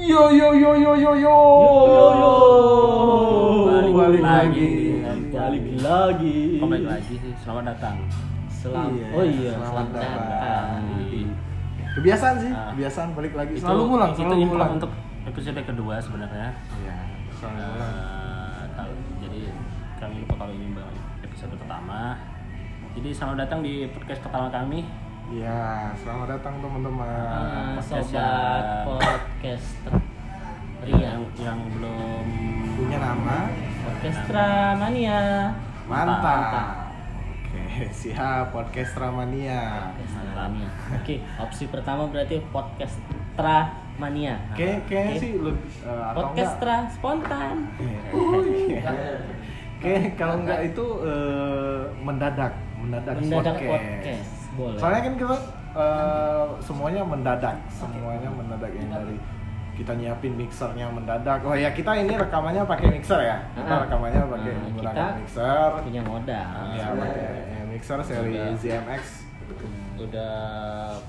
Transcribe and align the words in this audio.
Yo 0.00 0.32
yo 0.32 0.48
yo 0.56 0.70
yo 0.74 0.92
yo 0.96 1.12
yo. 1.12 1.36
Yo, 1.84 2.06
yo. 2.16 2.32
Balik, 3.68 3.92
balik 3.92 4.22
lagi. 4.24 4.70
Balik 5.28 5.64
lagi. 5.84 6.38
Balik 6.56 6.84
lagi 6.88 7.14
sih. 7.20 7.32
Selamat 7.36 7.76
datang. 7.76 7.96
Selam. 8.48 8.96
Iya, 8.96 9.06
oh 9.12 9.24
iya, 9.24 9.52
selamat 9.52 9.68
selamat 9.68 9.88
datang. 9.92 10.24
datang. 10.24 10.80
Kebiasaan 11.90 12.34
sih, 12.38 12.52
Ah. 12.52 12.70
kebiasaan 12.72 13.08
balik 13.12 13.34
lagi. 13.36 13.52
Itu- 13.56 13.60
Selalu 13.60 13.82
ngulang, 13.82 14.10
itu 14.10 14.18
selalu 14.20 14.34
intro 14.38 14.56
ngulang. 14.56 14.70
untuk 14.78 14.90
episode 15.26 15.60
kedua 15.60 15.94
sebenarnya. 16.00 16.48
Iya, 16.80 16.96
selalu 17.34 17.60
ngulang. 17.60 17.92
Eh, 17.92 18.64
kalau- 18.72 19.00
jadi 19.20 19.40
kami 20.00 20.14
lupa 20.24 20.34
kalau 20.38 20.52
ini 20.54 20.66
baru 20.72 20.96
episode 21.20 21.52
pertama. 21.56 22.00
Jadi 22.96 23.08
selamat 23.12 23.36
datang 23.38 23.60
di 23.60 23.84
podcast 23.90 24.20
pertama 24.22 24.48
kami. 24.48 24.80
Iya, 25.30 25.92
selamat 25.94 26.26
datang 26.32 26.54
teman-teman. 26.58 27.76
Podcast 27.76 28.08
sobat 28.08 28.64
yang- 28.88 29.29
podcaster. 29.40 29.92
Yang 30.84 31.00
Ria. 31.00 31.12
yang 31.40 31.60
belum 31.72 32.24
Punya 32.76 32.98
nama? 33.00 33.48
Orkestra 33.88 34.76
Mania. 34.76 35.20
Mantap. 35.88 36.92
Oke, 37.40 37.88
siap. 38.04 38.52
Orkestra 38.52 39.08
Mania. 39.08 39.96
Oke, 40.92 41.24
opsi 41.40 41.72
pertama 41.72 42.04
berarti 42.12 42.44
podcastra 42.52 43.72
Mania. 43.96 44.36
Kayaknya 44.52 45.08
Oke. 45.08 45.20
sih 45.24 45.30
lu 45.40 45.56
eh, 45.56 45.88
atau 45.88 46.20
Podcastra 46.20 46.76
spontan. 46.92 47.56
enggak? 48.12 48.96
Kayak 49.80 50.20
kalau 50.20 50.44
enggak 50.44 50.68
itu 50.68 50.84
eh, 51.00 51.80
mendadak, 52.04 52.52
mendadak, 52.76 53.16
Mendadak 53.16 53.56
podcast. 53.56 53.72
podcast. 53.72 54.32
Boleh. 54.52 54.76
Soalnya 54.76 55.00
kan 55.00 55.14
kita 55.16 55.36
eh, 55.72 56.44
semuanya 56.60 57.02
mendadak, 57.02 57.56
semuanya 57.68 58.28
mendadak 58.28 58.70
yang 58.70 58.88
dari 58.88 59.16
kita 59.72 59.92
nyiapin 59.92 60.36
mixernya 60.36 60.86
mendadak. 60.88 61.40
Oh 61.40 61.56
ya 61.56 61.70
kita 61.70 61.96
ini 61.96 62.12
rekamannya 62.12 62.62
pakai 62.64 62.86
mixer 62.90 63.16
ya. 63.18 63.40
Kita 63.54 63.72
Ah. 63.72 63.80
rekamannya 63.88 64.20
pakai 64.28 64.50
Ah, 64.50 64.60
menggunakan 64.60 64.96
kita 64.96 65.18
mixer. 65.18 65.68
punya 65.80 66.02
modal. 66.02 66.64
Ya, 66.74 66.86
pakai 66.92 67.24
eh, 67.48 67.64
mixer 67.66 67.98
seri. 68.02 68.36
ZMX. 68.56 69.02
udah 70.00 70.32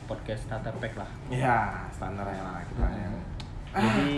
podcast 0.04 0.44
starter 0.44 0.74
pack 0.76 0.98
lah. 0.98 1.08
Ya, 1.30 1.88
standar 1.92 2.28
ya 2.28 2.44
lah 2.44 2.60
kita 2.66 2.84
Hmm. 2.84 2.98
yang. 2.98 3.16
Jadi. 3.72 4.10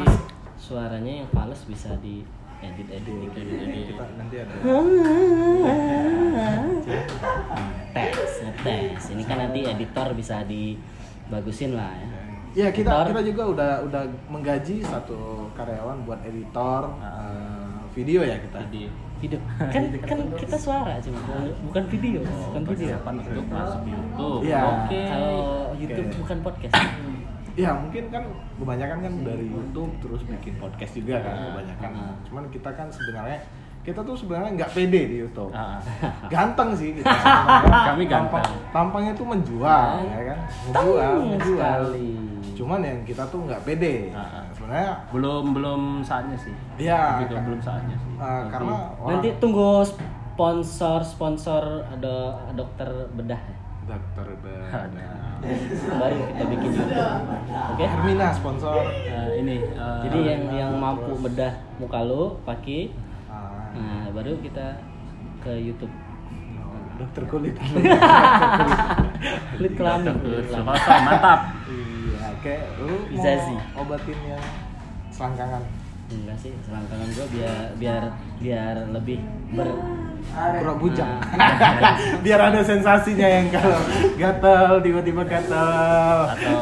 Suaranya 0.64 1.14
yang 1.24 1.30
fals 1.36 1.68
bisa 1.68 1.92
di 2.00 2.24
edit 2.64 2.88
edit 2.88 3.16
dikit. 3.20 3.44
Jadi 3.44 3.80
kita 3.92 4.04
nanti 4.16 4.36
ada. 4.40 4.54
tes 7.92 8.20
tes 8.64 9.02
ini 9.12 9.24
kan 9.28 9.38
nanti 9.44 9.68
editor 9.68 10.16
bisa 10.16 10.40
dibagusin 10.48 11.76
lah 11.76 11.92
ya 12.00 12.08
Ya 12.54 12.70
kita 12.70 12.86
Editor. 12.86 13.06
kita 13.18 13.22
juga 13.34 13.44
udah 13.50 13.72
udah 13.90 14.04
menggaji 14.30 14.86
satu 14.86 15.50
karyawan 15.58 16.06
buat 16.06 16.22
editor 16.22 16.86
eh, 17.02 17.82
video 17.98 18.22
ya 18.22 18.38
kita. 18.38 18.62
Jadi 18.70 18.84
hidup 19.26 19.42
kan 19.58 19.84
kan 20.06 20.20
kita 20.38 20.58
suara 20.62 21.02
cuma 21.02 21.18
bukan 21.66 21.84
video 21.90 22.22
bukan 22.22 22.62
video 22.62 22.94
persiapan 22.94 23.14
untuk 23.26 23.46
masuk 23.50 23.82
YouTube. 23.90 24.40
Iya. 24.46 24.62
Oke. 24.70 25.02
kalau 25.02 25.38
YouTube 25.82 26.08
Oke. 26.14 26.18
bukan 26.22 26.38
podcast 26.46 26.74
Ya 27.54 27.70
mungkin 27.72 28.10
kan 28.10 28.24
kebanyakan 28.56 28.98
kan 29.00 29.14
dari 29.22 29.46
YouTube 29.46 29.94
terus 30.00 30.22
bikin 30.24 30.58
podcast 30.58 30.94
juga 30.94 31.22
kan 31.22 31.36
Ah, 31.36 31.46
kebanyakan. 31.52 31.90
ah. 31.94 32.14
Cuman 32.24 32.44
kita 32.50 32.70
kan 32.70 32.88
sebenarnya 32.88 33.38
kita 33.82 34.00
tuh 34.00 34.16
sebenarnya 34.16 34.52
nggak 34.56 34.72
pede 34.72 35.02
di 35.06 35.16
YouTube. 35.20 35.52
Ah, 35.52 35.78
Ganteng 36.34 36.74
sih 36.74 36.96
kita. 36.96 37.06
sebenarnya. 37.06 37.86
Kami 37.90 38.04
ganteng. 38.06 38.42
Tampang- 38.42 38.72
tampangnya 38.72 39.14
tuh 39.14 39.28
menjual 39.28 39.90
ya 40.04 40.22
kan. 40.26 40.40
Menjual, 40.66 41.14
menjual. 41.30 41.82
sekali. 41.86 42.12
Cuman 42.54 42.80
yang 42.80 43.00
kita 43.04 43.24
tuh 43.28 43.40
nggak 43.44 43.62
pede. 43.62 44.10
Ah. 44.12 44.50
Sebenarnya 44.52 44.92
belum 45.10 45.44
belum 45.54 45.82
saatnya 46.02 46.38
sih. 46.40 46.56
Iya, 46.80 47.22
kan. 47.24 47.44
belum 47.44 47.60
saatnya 47.60 47.96
sih. 47.96 48.12
eh, 48.16 48.44
karena 48.50 48.76
orang 48.96 49.10
nanti 49.14 49.30
tunggu 49.38 49.84
sponsor 49.84 51.04
sponsor 51.04 51.62
ada 51.86 52.16
dokter 52.52 52.88
bedah 53.12 53.38
ya. 53.38 53.58
dokter 53.86 54.26
Bana. 54.40 55.23
Baru 55.94 56.18
kita 56.24 56.44
bikin 56.48 56.72
YouTube 56.72 57.12
oke 57.74 57.84
Hermina 57.84 58.28
sponsor. 58.32 58.84
Eh, 59.04 59.30
ini 59.40 59.56
eh, 59.60 60.00
jadi 60.04 60.20
yang 60.26 60.42
yang 60.50 60.72
mampu 60.76 61.14
bedah 61.18 61.54
muka 61.78 62.00
lu 62.02 62.40
pakai 62.42 62.92
Ah, 63.28 63.74
nah 63.74 64.14
baru 64.14 64.38
kita 64.38 64.78
ke 65.40 65.52
YouTube 65.58 65.90
no, 66.54 66.70
dokter 67.02 67.24
kulit. 67.26 67.56
kulit 69.58 69.74
kelamin 69.74 70.14
mantap. 70.62 71.40
iya, 71.66 72.28
kayak 72.40 72.64
lu 72.78 73.10
Izazi. 73.10 73.58
mau 73.74 73.82
obatin 73.82 74.20
yang 74.24 74.44
selangkangan. 75.10 75.64
enggak 76.06 76.38
sih 76.38 76.54
selangkangan 76.62 77.08
gua 77.10 77.26
biar 77.34 77.58
biar 77.74 78.04
biar 78.38 78.76
lebih 78.94 79.18
ber 79.50 79.66
Pura 80.34 80.74
bujang. 80.74 81.20
Biar 82.26 82.40
ada 82.42 82.62
sensasinya 82.64 83.28
yang 83.28 83.48
kalau 83.54 83.78
gatel 84.16 84.82
tiba-tiba 84.82 85.22
gatel. 85.28 86.18
Atau 86.34 86.60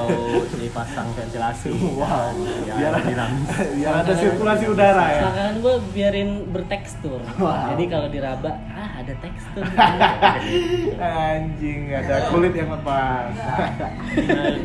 dipasang 0.57 1.07
ventilasi. 1.13 1.71
Wow. 2.01 2.33
Ya, 2.65 2.73
Biar 2.75 2.93
dinamis. 3.05 3.45
biar 3.77 3.93
ada 4.01 4.13
sirkulasi 4.17 4.65
udara 4.65 5.05
ya. 5.05 5.21
selangkangan 5.21 5.55
gua 5.61 5.75
biarin 5.93 6.29
bertekstur 6.49 7.21
Wow. 7.37 7.77
jadi 7.77 7.83
kalau 7.87 8.07
diraba 8.09 8.51
ah 8.73 8.89
ada 8.97 9.13
tekstur 9.21 9.61
Anjing, 11.31 11.93
ada 11.93 12.15
kulit 12.33 12.53
yang 12.57 12.73
lepas. 12.73 13.33
Eh, 14.17 14.57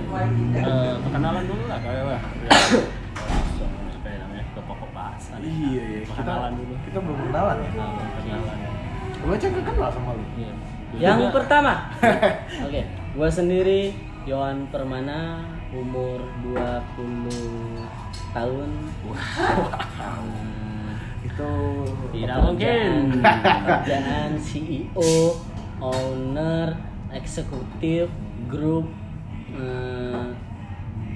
perkenalan 1.05 1.45
dulu 1.45 1.65
lah 1.69 1.79
kayak. 1.85 2.01
Ya, 2.01 2.17
ya. 2.17 2.81
Iya, 5.37 5.83
iya. 5.85 6.01
Kita, 6.09 6.35
dulu. 6.51 6.75
kita 6.89 6.99
belum 7.05 7.19
kenalan 7.29 7.57
ya. 7.61 7.71
Nah, 7.77 7.91
perkenalan. 8.17 8.57
Gue 9.27 9.35
aja 9.35 9.47
gak 9.51 9.65
kenal 9.67 9.91
sama 9.91 10.11
lu. 10.13 10.23
Iya. 10.37 10.53
Yang 10.97 11.19
juga- 11.21 11.35
pertama 11.35 11.73
oke 12.65 12.81
gua 13.13 13.29
sendiri 13.29 13.91
Yohan 14.23 14.71
Permana 14.71 15.43
umur 15.69 16.23
20 16.47 17.27
tahun 18.33 18.71
Itu 21.23 21.51
Tidak 22.15 22.39
mungkin. 22.39 23.19
pekerjaan 23.19 24.31
CEO 24.39 25.11
owner 25.79 26.79
eksekutif 27.11 28.09
grup 28.47 28.87
eh, 29.53 30.27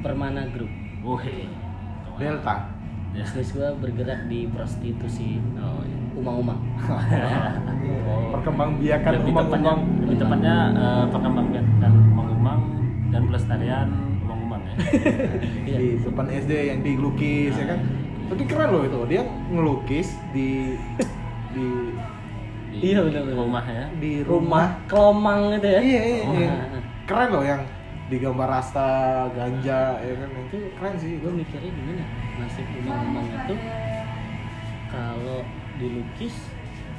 Permana 0.03 0.51
Group 0.51 0.73
Wih. 1.01 1.47
Delta. 2.19 2.69
Ya. 3.11 3.23
bisnis 3.23 3.51
gua 3.51 3.75
bergerak 3.75 4.27
di 4.27 4.47
prostitusi 4.47 5.43
Oh, 5.57 5.83
iya. 5.83 5.99
umang-umang 6.15 6.61
Oh. 8.07 8.31
Perkembangbiakan 8.33 9.11
lebih 9.17 9.33
tepatnya, 9.33 9.73
umang-umang. 9.73 9.81
lebih 10.01 10.17
tepatnya 10.17 10.57
eh, 10.73 11.05
perkembangan 11.09 11.57
umang 12.31 12.61
dan 13.11 13.21
pelestarian 13.27 13.89
umang-umang 14.23 14.63
ya. 14.63 14.75
Iya. 15.69 15.77
di 15.77 15.89
depan 16.01 16.27
SD 16.29 16.53
yang 16.67 16.81
dilukis 16.81 17.53
ya 17.53 17.67
kan. 17.67 17.79
Tapi 18.31 18.43
keren 18.47 18.69
loh 18.71 18.83
itu. 18.83 18.99
Dia 19.07 19.23
ngelukis 19.51 20.09
di 20.31 20.79
di 21.51 21.67
Di 22.71 22.95
Iya, 22.95 23.03
benar-benar. 23.03 23.35
rumah 23.37 23.65
ya. 23.67 23.85
di 23.99 24.13
rumah 24.23 24.67
kelomang 24.87 25.41
itu 25.53 25.67
ya 25.67 25.81
Iya, 25.83 26.01
iya, 26.01 26.23
Oh, 26.23 26.33
iya. 26.33 26.49
nah, 26.49 26.67
nah. 26.71 26.83
Keren 27.05 27.29
loh 27.29 27.43
yang 27.43 27.63
digambar 28.11 28.51
rasta, 28.51 28.91
ganja 29.31 29.97
ya 29.97 30.15
kan. 30.15 30.29
Itu 30.45 30.59
keren 30.75 30.95
sih. 30.97 31.17
gue 31.17 31.33
mikirnya 31.33 31.71
gimana 31.71 32.05
nasib 32.37 32.67
umang-umang 32.77 33.27
itu 33.31 33.55
kalau 34.89 35.41
dilukis 35.77 36.35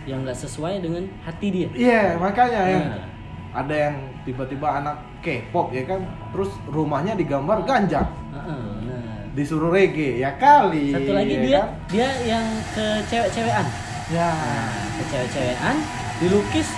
yang 0.04 0.24
nggak 0.24 0.34
sesuai 0.36 0.80
dengan 0.80 1.06
hati 1.22 1.48
dia 1.52 1.68
Iya, 1.72 2.18
makanya 2.18 2.62
yang 2.66 2.86
Nah. 2.88 3.06
ada 3.54 3.76
yang 3.78 3.96
tiba-tiba 4.24 4.68
anak 4.74 4.96
K-pop 5.20 5.70
ya 5.70 5.84
kan, 5.84 6.02
terus 6.32 6.50
rumahnya 6.66 7.14
digambar 7.14 7.62
ganja, 7.62 8.08
Heeh, 8.32 8.64
nah 8.82 9.22
disuruh 9.32 9.70
reggae 9.70 10.18
ya 10.18 10.34
kali. 10.36 10.90
satu 10.90 11.12
lagi 11.12 11.34
ya 11.34 11.42
dia 11.42 11.60
kan? 11.60 11.68
dia 11.88 12.10
yang 12.26 12.46
ke 12.72 12.86
cewek-cewekan 13.06 13.68
Ya. 14.10 14.28
nah, 14.28 14.68
ke 14.98 15.04
cewek-cewekan 15.06 15.76
dilukis 16.18 16.70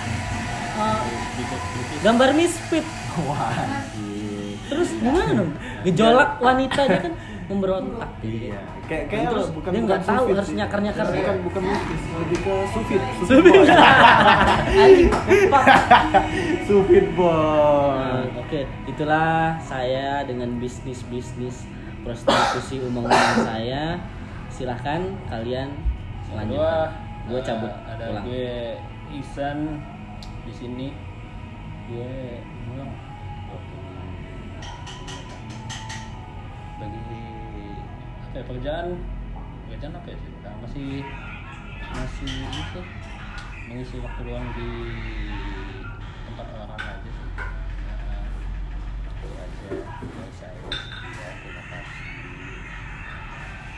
uh, 0.76 1.00
gambar 2.02 2.30
misfit 2.34 2.84
Wah. 3.22 3.54
Terus 4.74 4.90
gimana 4.98 5.32
dong 5.34 5.52
gejolak 5.84 6.30
wanita 6.38 6.82
dia 6.86 7.00
kan 7.06 7.14
memberontak 7.50 8.10
Iya. 8.24 8.56
Kayak 8.84 9.06
kayak 9.12 9.28
Terus 9.32 9.48
bukan 9.52 9.70
dia 9.72 9.82
nggak 9.84 10.02
tahu 10.04 10.26
harus 10.32 10.48
sih. 10.48 10.56
nyakar-nyakar. 10.60 11.06
Bukan 11.08 11.36
bukan 11.48 11.62
lukis, 11.72 12.04
lebih 12.20 12.40
ke 12.40 12.56
sufit. 12.72 13.02
Sufit. 13.28 13.54
Sufit 16.68 17.06
Nah, 17.14 17.16
boy. 17.16 18.24
Oke, 18.44 18.62
itulah 18.88 19.56
saya 19.60 20.24
dengan 20.24 20.60
bisnis-bisnis 20.60 21.64
prostitusi 22.04 22.80
umum-umum 22.88 23.38
saya. 23.44 24.00
Silahkan 24.52 25.04
kalian 25.28 25.72
lanjutkan. 26.32 26.90
Gue 27.28 27.40
eh, 27.40 27.44
cabut 27.44 27.72
ada 27.88 28.04
pulang. 28.08 28.24
gue 28.28 28.56
Isan 29.16 29.58
di 30.44 30.54
sini. 30.54 30.88
Gue 31.88 32.40
pulang. 32.68 32.92
Bagi 36.84 37.00
apa 38.28 38.36
ya 38.36 38.44
pekerjaan? 38.44 38.88
Pekerjaan 39.72 39.94
apa 39.96 40.08
ya 40.12 40.18
sih? 40.20 40.34
Nah, 40.44 40.54
masih 40.60 40.90
masih 41.96 42.34
itu 42.44 42.82
mengisi 43.72 43.96
waktu 44.04 44.22
luang 44.28 44.48
di 44.52 44.70
tempat 46.28 46.48
orang 46.52 46.76
aja 46.76 47.08
sih. 47.08 47.30
Nah, 47.40 48.26
itu 49.08 49.28
aja. 49.32 49.68
Dari 50.04 50.34
saya 50.36 50.60
ya 50.60 51.30
terima 51.40 51.64
kasih. 51.72 52.04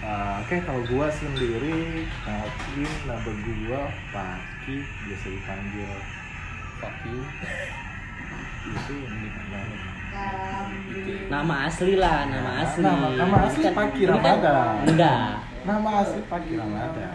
Ah, 0.02 0.42
Oke, 0.42 0.58
kalau 0.66 0.82
gua 0.90 1.08
sendiri 1.14 2.10
mungkin 2.26 2.90
nama 3.06 3.32
gua 3.46 3.82
Paki 4.10 4.82
biasa 4.82 5.28
dipanggil 5.30 5.94
you 7.06 7.22
itu 8.66 8.94
ini 8.98 9.30
Nama 11.26 11.56
asli 11.66 11.94
lah, 11.96 12.26
nama 12.26 12.52
asli. 12.62 12.82
Nama- 12.82 13.12
nama 13.18 13.36
asli 13.44 13.62
Ini 13.62 13.74
Paki 13.74 14.00
ini 14.00 14.08
Ramadan. 14.08 14.76
enggak. 14.86 15.30
nama 15.66 15.90
asli 15.98 16.22
Paki 16.24 16.54
Ramadan. 16.54 17.10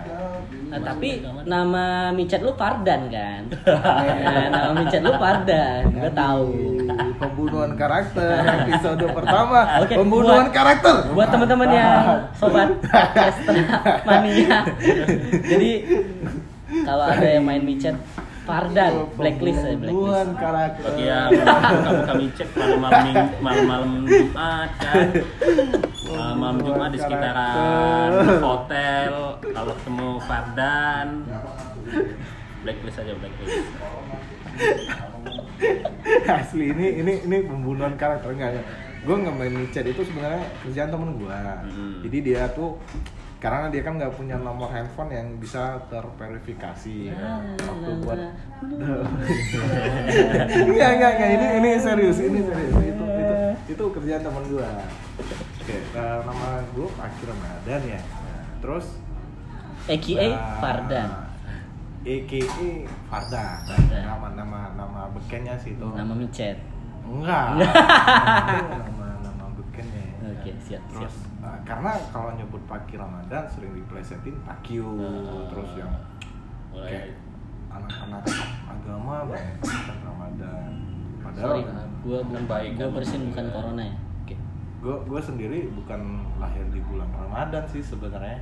Nah, 0.66 0.80
tapi 0.80 1.10
nama 1.44 1.84
micet 2.10 2.40
lu 2.40 2.50
Fardan 2.52 3.06
kan? 3.06 3.42
Nah, 3.46 4.44
nama 4.48 4.70
micet 4.76 5.00
lu 5.00 5.14
Fardan, 5.14 5.82
gue 5.88 6.10
tahu. 6.12 6.46
Pembunuhan 7.16 7.70
karakter 7.74 8.34
episode 8.66 9.06
pertama. 9.08 9.58
Oke, 9.82 9.94
pembunuhan 9.94 10.44
buat- 10.44 10.52
karakter. 10.52 10.96
Buat 11.10 11.28
teman-teman 11.30 11.70
yang 11.70 12.02
sobat 12.34 12.70
Kestra 13.14 13.62
mania. 14.02 14.66
Jadi 15.40 15.70
kalau 16.82 17.04
ada 17.04 17.26
yang 17.28 17.42
main 17.44 17.62
micet 17.62 17.94
Fardan, 18.50 18.92
blacklist 19.14 19.62
ya 19.62 19.70
Pembunuhan 19.78 20.26
blacklist. 20.26 20.42
karakter. 20.42 20.82
bagi 20.82 21.04
yang 21.06 21.30
kamu 21.30 22.02
kami 22.10 22.24
cek 22.34 22.48
malam-malam 22.58 23.04
malam-malam 23.38 23.90
Jumat 24.04 24.70
kan 24.76 25.06
malam-malam 26.10 26.58
Jumat 26.66 26.88
di 26.90 26.98
sekitaran 26.98 28.10
hotel 28.42 29.12
kalau 29.54 29.72
ketemu 29.78 30.08
Fardan 30.26 31.06
blacklist 32.60 32.98
aja 32.98 33.12
blacklist 33.14 33.68
Asli 36.26 36.72
ini 36.72 36.86
ini 37.00 37.12
ini 37.22 37.36
pembunuhan 37.44 37.94
karakter 37.94 38.32
enggak 38.32 38.50
enggak. 38.56 38.66
Gue 39.00 39.16
nggak 39.16 39.34
main 39.36 39.52
micet 39.52 39.84
itu 39.88 40.02
sebenarnya 40.04 40.44
kerjaan 40.60 40.90
temen 40.92 41.10
gue. 41.16 41.40
Hmm. 41.40 42.00
Jadi 42.04 42.18
dia 42.20 42.48
tuh 42.52 42.76
karena 43.40 43.72
dia 43.72 43.80
kan 43.80 43.96
nggak 43.96 44.12
punya 44.20 44.36
nomor 44.36 44.68
handphone 44.68 45.08
yang 45.16 45.40
bisa 45.40 45.80
terverifikasi 45.88 47.08
Ah, 47.16 47.40
waktu 47.56 47.90
buat 48.04 48.20
Enggak, 50.68 50.90
enggak, 51.00 51.12
enggak. 51.16 51.30
Ini 51.40 51.46
ini 51.56 51.70
serius, 51.80 52.20
ini 52.20 52.44
serius. 52.44 52.74
Itu 52.76 53.04
itu 53.08 53.34
itu 53.72 53.84
kerjaan 53.96 54.20
temen 54.20 54.44
gua. 54.52 54.68
Oke, 55.56 55.72
eh, 55.72 56.18
nama 56.28 56.60
gua 56.76 56.88
Akhir 57.00 57.32
Ramadan 57.32 57.80
ya. 57.88 58.00
Nah, 58.04 58.44
terus 58.60 59.00
AKA 59.88 60.28
nah, 60.36 60.60
Fardan. 60.60 61.08
AKA 62.04 62.70
Fardan. 63.08 63.58
Fardan. 63.64 64.04
Nama 64.04 64.28
nama 64.36 64.60
nama 64.76 65.08
bekennya 65.16 65.56
sih 65.56 65.72
itu. 65.72 65.88
Nama 65.88 66.12
micet. 66.12 66.60
Enggak. 67.08 67.56
Bekennya. 70.40 70.56
Oke, 70.56 70.66
siap, 70.66 70.82
Terus 70.88 71.14
siap. 71.14 71.44
eh, 71.44 71.58
karena 71.62 71.90
kalau 72.08 72.30
nyebut 72.32 72.62
Paki 72.64 72.94
Ramadan 72.94 73.44
sering 73.46 73.72
diplesetin 73.72 74.36
Pakiu 74.40 74.88
Ah. 74.96 75.46
terus 75.46 75.70
yang 75.76 75.92
mulai 76.70 76.88
kayak 76.88 77.06
anak-anak 77.70 78.24
agama 78.66 79.14
banyak 79.28 79.56
kan 79.60 79.98
Ramadan 80.02 80.68
padahal 81.20 81.44
Sorry, 81.46 81.62
gue 82.00 82.18
Kan 82.26 82.44
baik 82.46 82.70
gue 82.74 82.88
bersin 82.90 83.20
bukan 83.28 83.46
corona 83.48 83.82
ya. 83.84 83.94
Oke. 84.18 84.34
gue 84.80 84.96
gue 85.06 85.20
sendiri 85.20 85.58
bukan 85.70 86.00
lahir 86.36 86.64
di 86.68 86.80
bulan 86.82 87.08
Ramadan 87.12 87.64
sih 87.64 87.80
sebenarnya 87.80 88.40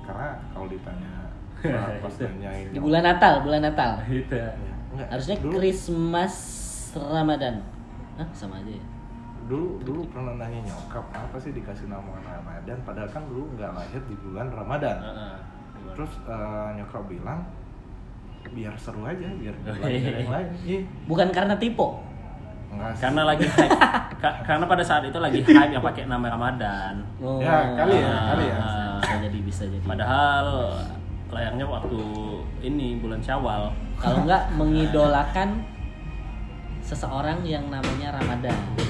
karena 0.00 0.28
kalau 0.48 0.66
ditanya 0.66 1.12
pas 2.00 2.14
nanyain 2.16 2.66
Di 2.68 2.78
bulan 2.78 3.04
Natal, 3.04 3.44
bulan 3.44 3.60
Natal. 3.62 4.00
gitu 4.06 4.32
Enggak, 4.90 5.06
Harusnya 5.08 5.36
dulu, 5.38 5.52
Christmas 5.54 6.34
Ramadan. 6.92 7.62
Hah, 8.16 8.26
sama 8.32 8.58
aja 8.58 8.72
ya. 8.72 8.84
Dulu 9.42 9.80
dulu 9.80 10.00
pernah 10.06 10.36
nanya 10.36 10.60
nyokap 10.62 11.04
apa 11.10 11.36
sih 11.36 11.50
dikasih 11.50 11.86
nama 11.86 12.12
Ramadan 12.20 12.78
padahal 12.82 13.08
kan 13.08 13.22
dulu 13.24 13.48
nggak 13.52 13.72
lahir 13.72 14.00
di 14.02 14.14
bulan 14.18 14.46
Ramadan 14.48 14.96
Heeh. 14.96 15.34
terus 15.92 16.12
eh, 16.22 16.68
nyokap 16.74 17.02
bilang 17.04 17.40
biar 18.48 18.72
seru 18.74 19.02
aja 19.02 19.26
biar 19.32 19.54
Oh, 19.62 19.86
iya. 19.86 20.10
yang 20.18 20.30
lain 20.30 20.48
Ih, 20.62 20.82
Bukan 21.04 21.28
karena 21.30 21.54
sih. 22.90 23.02
karena 23.02 23.22
lagi 23.24 23.44
hype 23.52 23.76
Ka- 24.16 24.40
karena 24.42 24.64
pada 24.64 24.80
saat 24.80 25.02
itu 25.02 25.16
lagi 25.16 25.40
hype 25.40 25.70
yang 25.70 25.82
pakai 25.82 26.04
nama 26.04 26.26
Ramadan 26.28 26.94
Oh. 27.18 27.36
Ya, 27.38 27.74
kali 27.74 27.96
ya, 27.96 28.08
Ah, 28.08 28.22
kali 28.30 28.44
ya. 28.46 28.58
Bisa 29.00 29.14
jadi, 29.20 29.38
bisa 29.40 29.62
jadi. 29.66 29.84
padahal 29.84 30.46
layaknya 31.28 31.62
waktu 31.64 32.00
ini 32.60 32.98
bulan 32.98 33.18
Syawal 33.18 33.70
Kalau 33.96 34.22
nggak 34.22 34.42
mengidolakan 34.58 35.62
seseorang 36.80 37.44
yang 37.44 37.68
namanya 37.68 38.14
Ramadan. 38.14 38.56
Nih 38.74 38.88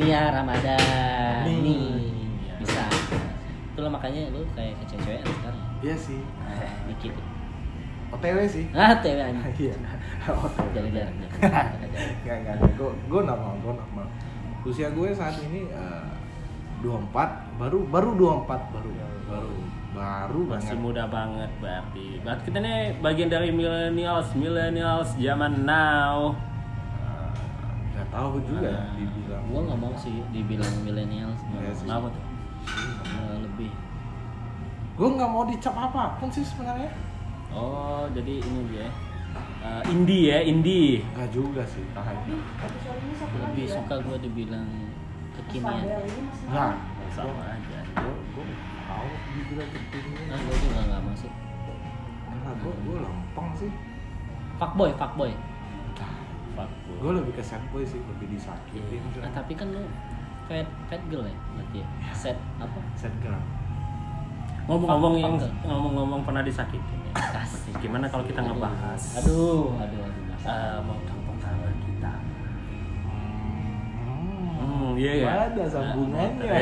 ya 0.00 0.22
Ramadan. 0.32 1.44
Nih. 1.48 2.12
Bisa. 2.60 2.82
Itulah 3.72 3.90
makanya 3.90 4.28
lu 4.30 4.44
kayak 4.52 4.76
kecewaan 4.84 5.24
sekarang. 5.24 5.62
iya 5.80 5.94
sih 5.94 6.20
Dikit. 6.88 7.14
OTW 8.06 8.38
sih 8.46 8.64
Ah, 8.70 8.94
tewe 9.02 9.18
anjing. 9.18 9.54
iya 9.66 9.74
OTW 10.24 10.72
jaga-jaga. 10.72 11.26
Enggak, 11.36 11.66
enggak, 12.22 12.54
enggak. 12.56 12.70
Gue 12.74 12.90
gue 13.06 13.20
normal, 13.22 13.52
gue 13.60 13.72
normal. 13.74 14.06
Usia 14.62 14.88
gue 14.90 15.08
saat 15.10 15.36
ini 15.42 15.68
eh, 15.68 16.06
24, 16.82 17.58
baru 17.58 17.78
baru 17.86 18.10
24, 18.14 18.74
baru 18.74 18.90
baru 19.26 19.54
baru 19.96 20.40
masih 20.44 20.76
banget. 20.76 20.84
muda 20.84 21.04
banget 21.08 21.50
berarti 21.56 22.20
berarti 22.20 22.42
kita 22.46 22.58
nih 22.60 22.78
bagian 23.00 23.32
dari 23.32 23.48
millennials 23.48 24.28
millennials 24.36 25.16
zaman 25.16 25.64
now 25.64 26.36
Nggak 26.36 26.45
tahu 28.16 28.40
juga 28.42 28.70
Ah. 28.72 28.88
dibilang. 28.94 29.42
Gua 29.46 29.60
nggak 29.62 29.78
mau 29.78 29.92
sih 29.94 30.16
dibilang 30.30 30.72
milenial. 30.82 31.30
Iya 31.52 31.72
kenapa 31.76 32.06
tuh 32.08 32.24
Eh, 33.06 33.36
lebih. 33.38 33.70
Gue 34.96 35.08
nggak 35.12 35.28
mau 35.28 35.44
dicap 35.44 35.70
apa 35.72 36.16
pun 36.16 36.28
sih 36.28 36.42
sebenarnya. 36.42 36.90
oh 37.48 38.08
jadi 38.10 38.40
ini 38.40 38.60
dia 38.70 38.88
Eh, 39.36 39.82
indie 39.86 40.24
ya 40.26 40.38
indie 40.40 41.04
Enggak 41.06 41.28
juga 41.30 41.60
sih, 41.62 41.84
tahan. 41.92 42.16
Lebih 43.36 43.66
suka 43.68 43.94
gua 44.00 44.16
dibilang 44.16 44.64
kekinian. 45.36 45.84
Enggak. 46.42 46.72
sama 47.08 47.44
aja 47.46 47.78
Gue 47.94 48.14
gue 48.32 48.44
tahu 48.82 49.08
dibilang 49.30 49.68
begini. 49.70 50.10
Nah, 50.26 50.38
gua 50.38 50.56
juga 50.58 50.80
nggak 50.82 51.02
masuk. 51.04 51.32
Enggak, 52.26 52.54
gue 52.58 52.72
gue 52.82 52.96
lempeng 52.98 53.50
sih. 53.54 53.70
Fuckboy, 54.56 54.90
fuckboy. 54.94 55.32
Fuck 56.56 56.70
Gue 56.96 57.12
lebih 57.12 57.32
ke 57.32 57.42
sad 57.42 57.60
boy 57.68 57.84
sih, 57.84 58.00
lebih 58.00 58.32
disakitin. 58.32 59.00
Nah, 59.20 59.30
tapi 59.30 59.52
kan 59.52 59.68
lu 59.68 59.84
fat 60.46 60.64
fat 60.86 61.02
girl 61.06 61.22
ya 61.22 61.36
berarti 61.52 61.78
ya? 61.78 61.86
Set 62.10 62.38
apa? 62.56 62.80
Sad 62.94 63.12
girl. 63.20 63.36
ngomong-ngomong 64.66 65.14
yang 65.14 65.34
ngomong-ngomong 65.62 66.20
pernah 66.22 66.42
disakitin 66.42 66.98
ya. 67.04 67.12
Kasih. 67.14 67.70
gimana 67.78 68.06
kalau 68.06 68.24
kita 68.24 68.42
ngebahas 68.42 69.02
Aduh, 69.16 69.78
aduh, 69.78 70.00
aduh. 70.02 70.24
eh, 70.42 70.78
motor 70.82 71.16
pertama 71.22 71.66
kita 71.80 72.12
Hmm, 74.02 74.58
Hmm, 74.58 74.90
iya 74.96 75.12
ya. 75.16 75.26
Ada 75.46 75.64
sambungannya. 75.68 76.50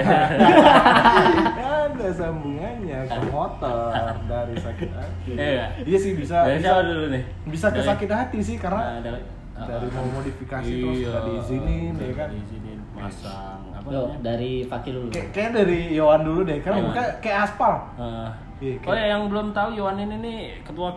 ada 1.84 2.08
sambungannya 2.10 2.98
ke 3.04 3.20
motor 3.26 3.88
dari 4.24 4.54
sakit 4.58 4.90
hati. 4.90 5.30
Iya. 5.32 5.64
Iya 5.80 5.98
sih 5.98 6.12
bisa. 6.14 6.36
dari 6.42 6.60
bisa 6.60 6.82
dulu 6.82 7.04
nih 7.08 7.22
bisa 7.46 7.66
ke 7.70 7.80
sakit 7.80 8.10
hati 8.10 8.38
sih 8.40 8.56
karena 8.56 9.00
Nah, 9.00 9.18
dari, 9.56 9.70
dari 9.70 9.86
mau 9.88 10.06
modifikasi 10.12 10.66
iya, 10.66 10.82
terus 10.82 10.98
nggak 11.04 11.22
diizinin 11.24 11.92
ya 11.94 12.12
kan. 12.12 12.28
diizinin 12.28 12.78
masang 12.92 13.60
apa 13.72 13.86
Yo, 13.86 14.00
namanya 14.04 14.20
dari 14.24 14.52
Fakir 14.64 14.92
dulu. 14.92 15.08
Kayak 15.08 15.28
kayak 15.30 15.50
dari 15.52 15.78
Yohan 15.92 16.20
dulu 16.22 16.40
deh, 16.42 16.58
kan 16.58 16.70
Yohan. 16.72 16.84
bukan 16.88 17.06
kayak 17.20 17.38
aspal. 17.44 17.72
Eh, 17.96 18.28
Iya, 18.56 18.70
oh 18.76 18.80
kayak- 18.84 18.96
ya 18.96 19.06
yang 19.10 19.22
belum 19.26 19.46
tahu 19.50 19.68
Yohan 19.74 19.98
ini 20.00 20.16
nih 20.16 20.38
ketua 20.62 20.90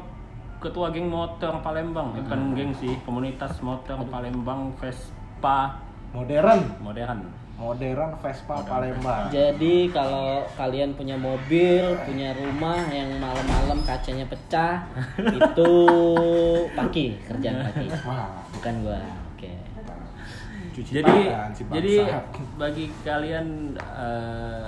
ketua 0.58 0.90
geng 0.90 1.08
motor 1.08 1.54
Palembang 1.60 2.08
Hmm. 2.12 2.18
bukan 2.20 2.42
geng 2.54 2.72
sih 2.74 2.94
komunitas 3.02 3.54
motor 3.60 3.98
Palembang 4.04 4.74
Vespa 4.76 5.78
Modern, 6.10 6.62
modern 6.80 7.20
modern 7.58 8.14
Vespa 8.22 8.62
Palembang. 8.64 9.34
Jadi 9.34 9.90
kalau 9.90 10.46
kalian 10.54 10.94
punya 10.94 11.18
mobil, 11.18 11.98
punya 12.06 12.38
rumah 12.38 12.86
yang 12.94 13.18
malam-malam 13.18 13.82
kacanya 13.82 14.30
pecah, 14.30 14.86
itu 15.42 15.74
Paki, 16.78 17.18
kerjaan 17.26 17.66
Paki. 17.66 17.88
Wah, 18.06 18.46
Bukan 18.54 18.74
gua. 18.86 19.02
Oke. 19.34 19.54
cuci 20.78 21.02
jadi 21.02 21.34
jadi 21.74 21.94
bagi 22.54 22.86
kalian 23.02 23.74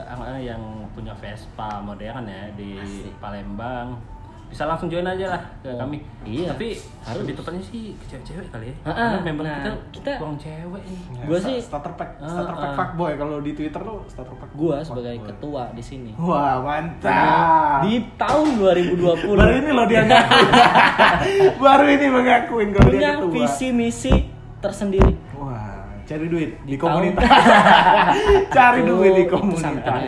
anak-anak 0.09 0.41
yang 0.41 0.61
punya 0.97 1.13
Vespa 1.13 1.85
modern 1.85 2.25
ya 2.25 2.49
di 2.57 2.81
Asik. 2.81 3.13
Palembang 3.21 3.93
bisa 4.49 4.65
langsung 4.65 4.89
join 4.89 5.05
aja 5.05 5.29
lah 5.29 5.41
ke 5.61 5.69
Oh, 5.69 5.77
kami. 5.77 6.01
iya. 6.23 6.49
Tapi 6.49 6.73
Harus. 6.99 7.21
lebih 7.21 7.37
tepatnya 7.37 7.61
sih 7.61 7.93
ke 7.93 8.05
cewek-cewek 8.09 8.49
kali 8.49 8.65
ya. 8.65 8.75
Ah. 8.81 8.93
Karena 9.13 9.19
member 9.23 9.43
Nah, 9.45 9.55
kita, 9.55 9.71
kita- 9.91 10.17
kurang 10.17 10.35
cewek 10.35 10.81
nih. 10.83 10.99
Ya, 11.11 11.23
Gua 11.23 11.37
sih- 11.39 11.61
starter 11.61 11.93
pack, 11.93 12.09
starter 12.17 12.55
pack 12.55 12.65
ah. 12.65 12.75
fuckboy 12.75 13.11
kalau 13.15 13.37
di 13.39 13.51
Twitter 13.53 13.77
tuh 13.79 14.01
starter 14.05 14.35
pack. 14.35 14.49
Gua 14.51 14.75
sebagai 14.81 15.13
fuckboy. 15.15 15.29
ketua 15.31 15.63
di 15.71 15.83
sini. 15.83 16.11
Wah, 16.17 16.55
mantap. 16.59 17.85
Di 17.85 17.93
tahun 18.15 18.47
2020 18.57 19.37
Baru 19.37 19.53
ini 19.55 19.69
loh 19.69 19.85
dia 19.85 20.01
ngakuin. 20.03 20.49
Baru 21.61 21.85
ini 21.87 22.07
mengakuin 22.09 22.69
kalau 22.71 22.89
dia 22.89 22.97
punya 22.97 23.11
ketua. 23.15 23.33
visi 23.35 23.67
misi 23.69 24.13
tersendiri. 24.57 25.13
Cari 26.09 26.25
duit 26.25 26.57
di, 26.65 26.73
komunitas. 26.73 27.21
cari 28.57 28.81
duit 28.81 29.13
di 29.13 29.25
komunitas. 29.29 30.01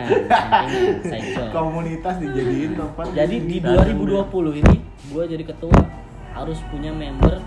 komunitas 1.54 2.14
dijadiin 2.18 2.74
tempat. 2.74 3.06
Jadi 3.14 3.36
di 3.46 3.62
2020 3.62 4.60
ini 4.66 4.76
gua 5.14 5.22
jadi 5.30 5.46
ketua 5.46 5.78
harus 6.34 6.58
punya 6.74 6.90
member 6.90 7.38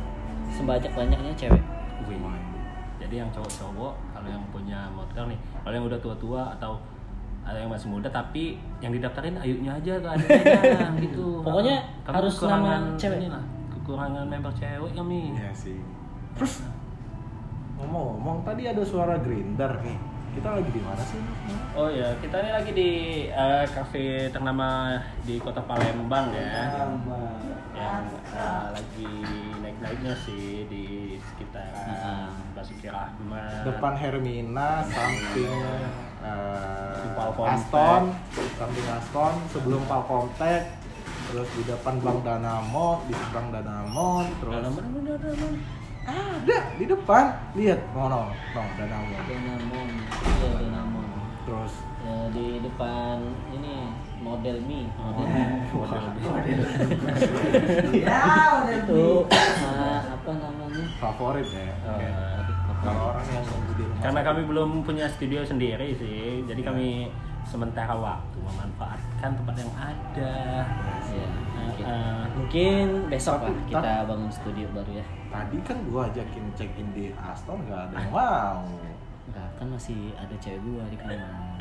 sebanyak-banyaknya 0.55 1.35
cewek. 1.35 1.59
Wih. 2.07 2.15
Jadi 3.03 3.19
yang 3.19 3.27
cowok-cowok 3.35 3.93
kalau 4.15 4.27
yang 4.31 4.43
punya 4.55 4.87
motor 4.95 5.27
nih, 5.27 5.39
kalau 5.59 5.73
yang 5.75 5.85
udah 5.91 5.99
tua-tua 5.99 6.55
atau 6.55 6.79
ada 7.43 7.59
yang 7.59 7.67
masih 7.67 7.91
muda 7.91 8.07
tapi 8.07 8.55
yang 8.79 8.95
didaftarin 8.95 9.35
ayunya 9.35 9.75
aja 9.75 9.99
ke 9.99 10.07
adanya 10.15 10.95
gitu. 11.03 11.43
Pokoknya 11.43 11.83
harus 12.07 12.39
kekurangan 12.39 12.95
nama 12.95 12.95
cewek. 12.95 13.17
inilah, 13.19 13.43
kekurangan 13.75 14.25
member 14.31 14.53
cewek 14.55 14.91
kami. 14.95 15.35
Iya 15.35 15.51
sih. 15.51 15.77
Terus 16.39 16.63
ngomong-ngomong 17.85 18.41
tadi 18.41 18.65
ada 18.65 18.81
suara 18.81 19.21
grinder 19.21 19.77
nih. 19.85 19.97
Kita 20.35 20.51
lagi 20.51 20.67
di 20.67 20.81
mana 20.83 20.99
sih? 20.99 21.21
Oh 21.79 21.87
ya, 21.87 22.11
kita 22.19 22.43
ini 22.43 22.51
lagi 22.51 22.71
di 22.75 22.91
eh, 23.31 23.63
cafe 23.71 24.27
ternama 24.35 24.99
di 25.23 25.39
kota 25.39 25.63
Palembang 25.63 26.27
ya. 26.35 26.75
Yang 27.71 28.03
eh, 28.35 28.65
lagi 28.75 29.11
naik-naiknya 29.63 30.13
sih 30.27 30.67
di 30.67 31.15
sekitaran 31.23 32.35
Basuki 32.51 32.91
Rahmat. 32.91 33.63
Depan 33.63 33.95
Hermina, 33.95 34.83
samping 34.91 35.55
eh, 36.19 36.99
Di 36.99 37.09
Palkomtek. 37.15 37.55
Aston, 37.55 38.03
samping 38.59 38.87
Aston, 38.91 39.33
sebelum 39.55 39.87
Palkomtek, 39.87 40.67
terus 41.31 41.47
di 41.55 41.63
depan 41.63 41.95
Bank 42.03 42.27
Danamon, 42.27 43.07
di 43.07 43.15
seberang 43.15 43.55
Danamon, 43.55 44.25
terus 44.43 44.51
mana. 44.67 44.83
Ada 46.05 46.57
di 46.77 46.85
depan, 46.85 47.33
lihat, 47.57 47.79
no 47.97 48.05
no, 48.05 48.29
no 48.29 48.61
Danamon, 48.77 49.21
Donamon, 49.25 49.89
iya 50.21 50.47
Donamon. 50.61 51.07
terus? 51.45 51.73
Ya, 52.05 52.29
di 52.29 52.61
depan 52.61 53.17
ini 53.49 53.89
model 54.21 54.61
mi, 54.61 54.85
model 55.73 56.05
itu. 58.69 59.25
Ah, 59.33 60.01
apa 60.13 60.31
namanya? 60.37 60.85
favorit 61.01 61.49
ya. 61.49 61.73
Oh. 61.89 61.97
Kalau 62.85 63.17
orang 63.17 63.25
yang 63.33 63.45
di 63.49 63.81
rumah 63.81 64.01
Karena 64.05 64.21
kami 64.21 64.41
belum 64.45 64.69
punya 64.85 65.09
studio 65.09 65.41
sendiri 65.41 65.97
sih, 65.97 66.45
jadi 66.45 66.61
kami 66.61 67.09
sementara 67.45 67.93
waktu 67.93 68.37
memanfaatkan 68.41 69.29
tempat 69.37 69.55
yang 69.55 69.73
ada. 69.77 70.35
Ya, 71.13 71.27
mungkin. 71.55 71.85
Eh, 71.85 72.23
mungkin 72.35 72.85
besok 73.07 73.45
lah 73.45 73.55
kita 73.69 73.91
bangun 74.09 74.31
studio 74.33 74.67
baru 74.73 74.91
ya. 74.99 75.05
tadi 75.29 75.57
kan 75.67 75.77
gua 75.91 76.07
ajakin 76.07 76.45
check 76.55 76.71
in 76.79 76.87
di 76.95 77.11
Aston 77.15 77.59
nggak 77.67 77.91
ada 77.91 77.95
yang 78.01 78.11
mau. 78.11 78.63
Enggak, 79.29 79.49
kan 79.57 79.67
masih 79.67 80.15
ada 80.15 80.35
cewek 80.41 80.59
gua 80.63 80.83
di 80.89 80.97
kamar. 80.97 81.59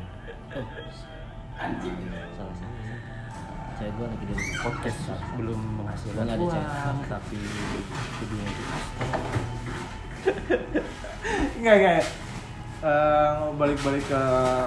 Oh, 0.55 0.67
anjing. 1.59 1.97
Salah 2.39 2.55
salah. 2.55 2.99
Cewek 3.75 3.93
gua 3.99 4.07
lagi 4.09 4.25
di 4.31 4.35
podcast 4.63 4.99
belum 5.37 5.61
menghasilkan 5.83 6.27
ada 6.27 6.39
cewek. 6.39 7.07
tapi 7.11 7.39
studio 7.91 8.39
di 8.41 8.65
Enggak 11.59 11.75
enggak. 11.81 12.24
Eh, 12.85 13.33
balik-balik 13.57 14.05
ke 14.05 14.23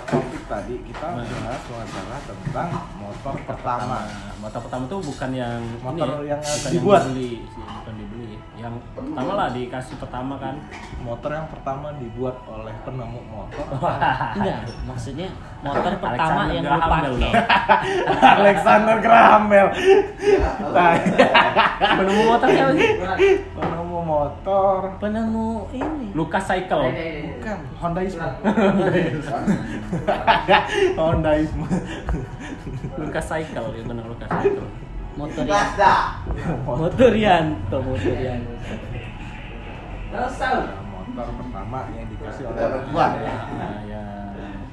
topik 0.09 0.41
tadi 0.49 0.73
kita 0.81 1.05
Nah. 1.05 1.21
bahas 1.21 1.61
wawancara 1.69 2.17
tentang 2.25 2.69
motor 2.97 3.35
pertama. 3.45 3.97
Motor 4.41 4.59
pertama 4.65 4.83
tuh 4.87 4.99
bukan 5.05 5.29
yang 5.31 5.61
Motor 5.85 6.25
ini, 6.25 6.33
yang 6.33 6.41
bukan 6.41 6.71
dibuat. 6.73 7.01
dibeli, 7.05 7.45
sih, 7.45 7.61
bukan 7.61 7.93
dibeli. 7.93 8.33
Yang 8.57 8.73
pertama 8.91 9.31
lah 9.37 9.47
dikasih 9.53 9.95
pertama 10.01 10.33
kan. 10.41 10.55
Motor 10.97 11.29
yang 11.29 11.45
pertama 11.45 11.93
dibuat 11.93 12.41
oleh 12.47 12.73
penemu 12.81 13.21
motor. 13.21 13.65
Enggak, 14.33 14.59
maksudnya 14.89 15.29
motor 15.61 15.93
pertama 15.93 16.41
Alexander 16.41 16.49
yang 16.49 16.65
lu 16.65 16.69
Graham 16.73 16.89
Bell 16.89 17.13
pakai. 17.13 17.21
dong. 17.21 17.33
Alexander 18.41 18.95
Graham 18.97 19.43
Bell. 19.45 19.67
Nah, 20.73 20.93
Penemu 22.01 22.21
motor 22.25 22.47
siapa 22.49 22.71
sih? 22.73 22.89
Penemu 23.97 24.13
motor. 24.13 24.79
Penemu 25.01 25.47
ini. 25.73 26.07
Lucas 26.13 26.45
Cycle. 26.45 26.85
Bukan 26.85 27.59
Hondaisme. 27.81 28.27
Hondaisme. 31.01 31.65
Lucas 32.97 33.25
Cycle, 33.25 33.67
ya 33.73 33.83
benar 33.85 34.05
Lucas 34.05 34.29
Cycle. 34.29 34.69
Motor 35.17 35.43
Motor 36.61 37.13
Yanto, 37.17 37.77
motor 37.81 38.17
Yanto. 38.21 38.53
motor 40.93 41.25
pertama 41.41 41.89
yang 41.97 42.05
dikasih 42.13 42.43
oleh 42.53 42.61
orang 42.61 42.85
tua. 42.93 43.07
Nah, 43.57 43.81
ya 43.89 44.05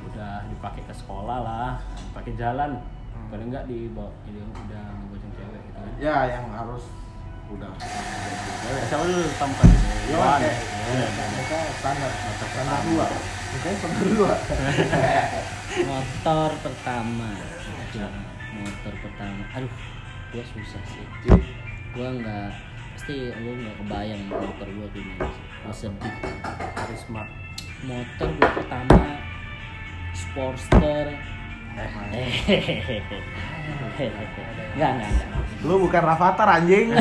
udah 0.05 0.45
dipakai 0.53 0.85
ke 0.85 0.93
sekolah 0.93 1.39
lah, 1.41 1.81
pakai 2.13 2.37
jalan. 2.37 2.77
Hmm. 2.77 3.33
Paling 3.33 3.49
enggak 3.49 3.65
di 3.65 3.89
bawa 3.97 4.13
ini 4.29 4.45
udah 4.45 4.85
ngebojong 5.01 5.33
cewek 5.33 5.61
gitu 5.65 5.81
kan. 5.81 5.97
Ya 5.97 6.17
yang 6.29 6.45
harus 6.53 6.85
udah. 7.53 7.73
Siapa 8.89 9.05
dulu 9.05 9.25
pertama 9.29 9.55
kali? 9.61 9.77
Ya, 10.05 10.17
oke. 10.21 10.51
Iya, 10.85 11.07
Mereka 11.09 11.59
standar, 11.81 12.11
standar 12.13 12.81
dua. 12.89 13.07
Makanya 13.53 13.77
standar 13.81 14.05
dua. 14.09 14.33
Motor 15.91 16.51
pertama. 16.61 17.31
Aduh, 17.95 18.11
motor 18.59 18.95
pertama. 19.01 19.43
Aduh, 19.55 19.75
gua 20.33 20.45
susah 20.45 20.83
sih. 20.87 21.05
Gua 21.95 22.09
nggak 22.11 22.51
pasti 22.95 23.17
lu 23.39 23.51
nggak 23.59 23.77
kebayang 23.83 24.23
motor 24.31 24.69
gua 24.71 24.89
gimana 24.93 25.27
sih. 25.31 25.45
Gua 25.63 25.75
sedih. 25.75 26.15
Karisma. 26.75 27.23
Motor 27.85 28.29
gua 28.39 28.51
pertama 28.61 29.03
Sportster. 30.15 31.34
Enggak, 34.75 34.91
enggak, 34.95 35.11
enggak. 35.11 35.31
Lu 35.65 35.75
bukan 35.81 36.03
Rafathar 36.03 36.49
anjing. 36.61 36.93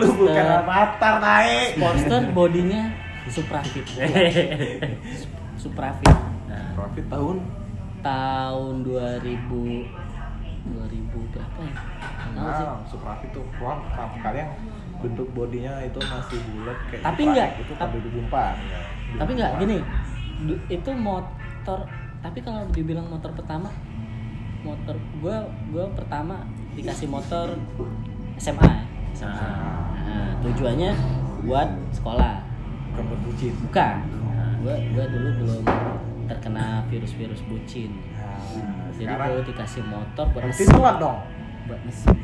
Lu 0.00 0.08
bukan. 0.18 0.44
Rafathar 0.44 1.14
naik. 1.22 1.78
Sportster 1.78 2.22
bodinya 2.34 2.82
Suprafit. 3.30 3.86
Suprafit. 5.56 6.16
Profit 6.72 7.06
tahun 7.06 7.36
Tahun 8.02 8.74
2000 8.82 9.22
2000 10.62 11.32
berapa 11.34 11.58
ya? 11.62 11.74
Nah, 12.34 12.80
Suprafit 12.88 13.30
tuh 13.34 13.44
wah 13.62 13.78
pertama 13.82 14.14
kali 14.24 14.42
yang 14.42 14.52
bentuk 15.02 15.28
bodinya 15.34 15.82
itu 15.82 15.98
masih 16.02 16.38
bulat 16.50 16.78
kayak 16.90 17.02
Tapi 17.06 17.22
enggak, 17.28 17.48
itu 17.62 17.72
pada 17.78 17.94
2004 17.94 19.20
Tapi 19.22 19.30
enggak 19.38 19.52
gini. 19.62 19.78
Itu 20.66 20.90
motor 20.98 21.86
tapi 22.22 22.38
kalau 22.38 22.62
dibilang 22.70 23.10
motor 23.10 23.34
pertama 23.34 23.68
motor 24.62 24.94
gua 25.18 25.42
gua 25.74 25.90
pertama 25.90 26.46
dikasih 26.78 27.10
motor 27.10 27.58
SMA 28.38 28.62
ya. 28.62 28.80
SMA. 29.12 29.50
Nah, 30.02 30.30
tujuannya 30.40 30.90
buat 31.44 31.68
sekolah. 31.92 32.46
bukan 32.94 33.04
buat 33.10 33.20
bucin 33.26 33.52
Bukan. 33.66 33.94
Gua 34.62 34.74
gua 34.94 35.04
dulu 35.10 35.28
belum 35.42 35.62
terkena 36.30 36.86
virus-virus 36.86 37.42
bucin. 37.50 37.90
nah, 38.22 38.88
Jadi 38.94 39.12
gua 39.12 39.42
dikasih 39.42 39.82
motor 39.84 40.26
buat 40.30 40.46
berarti 40.46 40.64
mesin. 40.64 40.94
dong 41.02 41.18
Buat 41.66 41.80
mesin. 41.82 42.16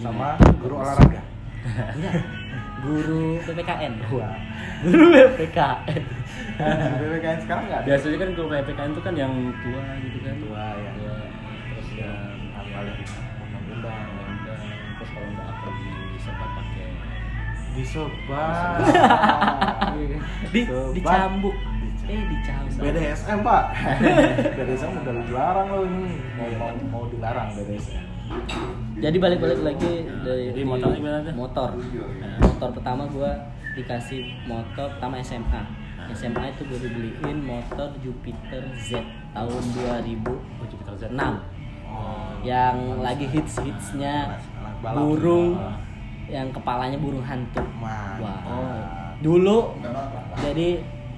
sama 0.00 0.34
guru 0.58 0.80
olahraga 0.82 1.31
Enggak. 1.62 2.14
Guru 2.82 3.38
PPKN. 3.46 3.92
Wah. 4.10 4.34
Guru 4.82 5.04
PPKN. 5.14 6.02
Guru 6.98 7.06
BPKN 7.14 7.38
sekarang 7.46 7.64
nggak 7.70 7.82
biasanya 7.86 8.16
kan 8.18 8.28
guru 8.34 8.48
PPKN 8.50 8.90
itu 8.90 9.02
kan 9.02 9.14
yang 9.14 9.32
tua 9.62 9.82
gitu 10.02 10.18
kan. 10.26 10.34
tua 10.42 10.64
ya 10.74 10.90
Tua. 10.98 11.16
Terus 11.70 11.88
yang 11.94 12.18
hafal 12.52 12.84
undang-undang 12.90 14.06
undang 14.10 14.62
terus 14.98 15.10
kalau 15.14 15.28
nggak 15.30 15.46
apa 15.46 15.68
disebat 16.12 16.50
pakai 16.58 16.86
disebar 17.72 18.76
Di 20.52 20.60
dicambuk. 20.98 21.56
Eh 22.02 22.18
dicambuk. 22.26 22.82
BDSM 22.82 23.38
pak 23.46 23.64
BDSM 24.58 24.90
udah 24.98 25.14
dilarang 25.22 25.68
loh 25.70 25.82
ini 25.86 26.18
mau 26.34 26.50
mau 26.58 26.70
mau 26.90 27.04
dilarang 27.06 27.54
BDSM 27.54 28.02
Jadi 29.00 29.16
balik-balik 29.16 29.60
lagi 29.64 29.92
dari 30.20 30.52
Jadi 30.52 30.60
di- 30.60 30.68
motor? 30.68 30.90
Motor. 31.32 31.70
Nah, 32.20 32.36
motor 32.42 32.68
pertama 32.76 33.02
gua 33.08 33.30
dikasih 33.72 34.20
motor 34.44 34.92
pertama 34.98 35.16
SMA. 35.20 35.62
SMA 36.12 36.52
itu 36.52 36.66
gue 36.68 36.78
dibeliin 36.82 37.40
motor 37.40 37.88
Jupiter 38.04 38.60
Z 38.76 39.00
tahun 39.32 39.62
2006. 39.72 40.28
oh 40.28 40.66
Jupiter 40.68 40.94
Z. 40.98 41.04
yang 42.42 43.00
lagi 43.00 43.28
hits 43.28 43.60
hitsnya 43.62 44.34
balap. 44.82 44.98
burung 44.98 45.56
yang 46.26 46.52
kepalanya 46.52 46.98
burung 47.00 47.24
hantu. 47.24 47.64
Wah. 47.80 48.18
Dulu 49.22 49.78
jadi 50.42 50.68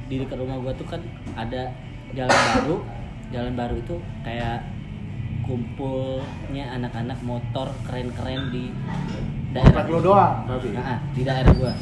di 0.04 0.14
dekat 0.20 0.36
rumah 0.36 0.60
gua 0.60 0.70
tuh 0.76 0.86
kan 0.86 1.00
ada 1.34 1.74
jalan 2.14 2.38
baru. 2.54 2.76
Jalan 3.32 3.52
baru 3.56 3.74
itu 3.74 3.94
kayak 4.22 4.62
kumpulnya 5.44 6.64
anak-anak 6.80 7.18
motor 7.20 7.68
keren-keren 7.84 8.48
di 8.50 8.72
daerah. 9.52 9.84
lo 9.86 10.00
doang 10.00 10.34
tapi. 10.48 10.72
Nah, 10.74 10.98
di 11.12 11.22
daerah 11.22 11.52
gua. 11.54 11.72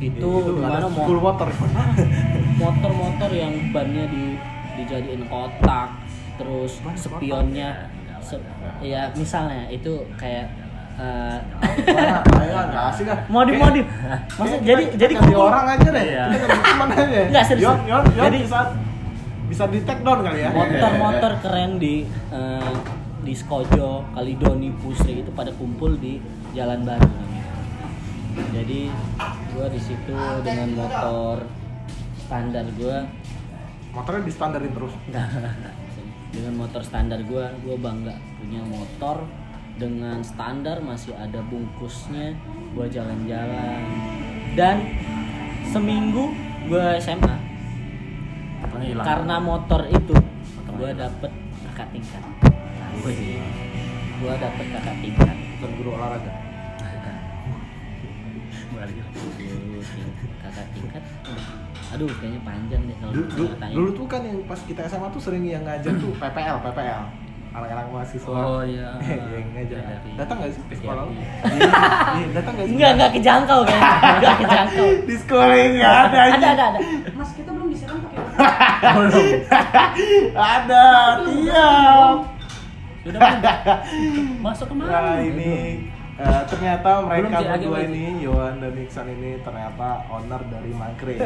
Itu, 0.00 0.30
di 0.56 0.64
ada 0.64 0.80
mana 0.80 0.88
mo- 0.88 1.20
motor. 1.20 1.48
motor-motor 2.62 3.30
yang 3.32 3.52
bannya 3.72 4.04
di 4.08 4.24
dijadiin 4.80 5.28
kotak, 5.28 5.92
terus 6.40 6.80
spionnya 6.96 7.92
se- 8.24 8.40
ya 8.80 9.12
misalnya 9.12 9.68
itu 9.68 10.00
kayak 10.16 10.48
eh, 11.00 11.36
ah. 11.96 12.92
modif-modif. 13.28 13.84
Maksud 14.40 14.60
jadi 14.64 14.84
jadi 14.96 15.14
orang 15.32 15.66
aja 15.76 15.88
deh. 15.88 16.04
Aja. 16.04 16.24
Nggak, 17.28 17.44
serius. 17.44 17.64
Yon, 17.68 17.78
yon, 17.88 18.04
yon 18.16 18.24
Jadi- 18.28 18.44
bisa 19.50 19.66
di 19.66 19.82
take 19.82 20.06
down 20.06 20.22
kali 20.22 20.46
ya. 20.46 20.54
motor-motor 20.54 21.32
keren 21.42 21.82
di 21.82 22.06
eh, 22.30 22.74
di 23.20 23.34
Skojo, 23.34 24.06
Kalidoni, 24.14 24.70
Pusri 24.78 25.26
itu 25.26 25.30
pada 25.34 25.50
kumpul 25.58 25.98
di 25.98 26.22
Jalan 26.54 26.86
Baru. 26.86 27.10
Jadi 28.54 28.86
gua 29.52 29.66
di 29.66 29.80
situ 29.82 30.14
dengan 30.46 30.78
motor 30.78 31.42
standar 32.22 32.64
gua 32.78 33.02
Motornya 33.90 34.22
di 34.22 34.30
standarin 34.30 34.70
terus. 34.70 34.94
dengan 36.30 36.54
motor 36.62 36.78
standar 36.86 37.18
gua 37.26 37.50
gua 37.66 37.74
bangga 37.74 38.14
punya 38.38 38.62
motor 38.62 39.26
dengan 39.74 40.22
standar 40.22 40.78
masih 40.78 41.10
ada 41.18 41.42
bungkusnya 41.42 42.38
gua 42.70 42.86
jalan-jalan 42.86 43.82
dan 44.54 44.78
seminggu 45.74 46.30
gua 46.70 46.94
SMA 47.02 47.49
Hilang. 48.60 49.04
karena 49.04 49.36
motor 49.38 49.82
itu 49.86 50.14
gua 50.70 50.90
dapet 50.92 51.30
kakak 51.64 51.88
tingkat 51.90 52.22
gua 54.16 54.34
dapet 54.36 54.66
kakak 54.70 54.96
tingkat 54.98 55.36
Bukan 55.60 55.76
guru 55.76 55.90
olahraga. 55.92 56.32
Kakak 60.40 60.66
tingkat 60.72 61.02
aduh 61.90 62.06
kayaknya 62.16 62.40
panjang 62.40 62.80
deh 62.80 62.96
kalau 62.96 63.12
Dulu, 63.12 63.26
dulu, 63.74 63.88
tuh 63.92 64.06
kan 64.06 64.22
yang 64.22 64.38
pas 64.46 64.60
kita 64.62 64.86
SMA 64.86 65.10
tuh 65.10 65.18
sering 65.18 65.42
yang 65.42 65.66
ngajar 65.66 65.90
tuh 65.92 66.14
PPL, 66.14 66.56
PPL. 66.62 67.02
Anak-anak 67.50 67.90
mahasiswa. 67.90 68.30
Oh 68.30 68.62
iya. 68.62 68.94
yang 69.34 69.48
ngajar. 69.50 69.82
Dari- 69.82 70.14
Datang 70.14 70.36
nggak 70.38 70.50
sih 70.54 70.62
ke 70.64 70.74
sekolah 70.76 71.02
lu? 71.02 71.10
Iya. 71.10 71.26
Iya, 71.50 71.66
iya, 72.14 72.26
datang 72.32 72.52
nggak 72.54 72.62
sih? 72.64 72.72
enggak 72.72 72.90
enggak 72.94 73.10
kejangkau 73.12 73.60
kayaknya 73.66 73.90
enggak 74.14 74.34
kejangkau 74.38 74.86
Di 75.10 75.16
sekolah 75.18 75.50
yang 75.52 75.72
nggak 75.74 75.94
ada. 75.98 76.18
ada 76.30 76.48
ada 76.48 76.64
ada 76.70 76.80
Mas 77.10 77.30
kita 77.34 77.50
belum 77.50 77.68
disiram 77.68 77.98
pakai 78.00 78.22
ada, 80.36 80.86
tiap. 81.24 82.16
Sudah. 83.00 83.20
Masuk 84.44 84.66
Nah 84.76 84.76
ke 84.76 84.76
mana? 84.76 85.20
ini 85.24 85.52
eh, 86.20 86.42
ternyata 86.48 86.90
mereka 87.08 87.36
berdua 87.40 87.78
ini 87.88 88.24
Yohan 88.24 88.60
dan 88.60 88.74
Iksan 88.76 89.08
ini 89.08 89.40
ternyata 89.40 90.04
owner 90.12 90.40
dari 90.52 90.70
Mangkring. 90.76 91.20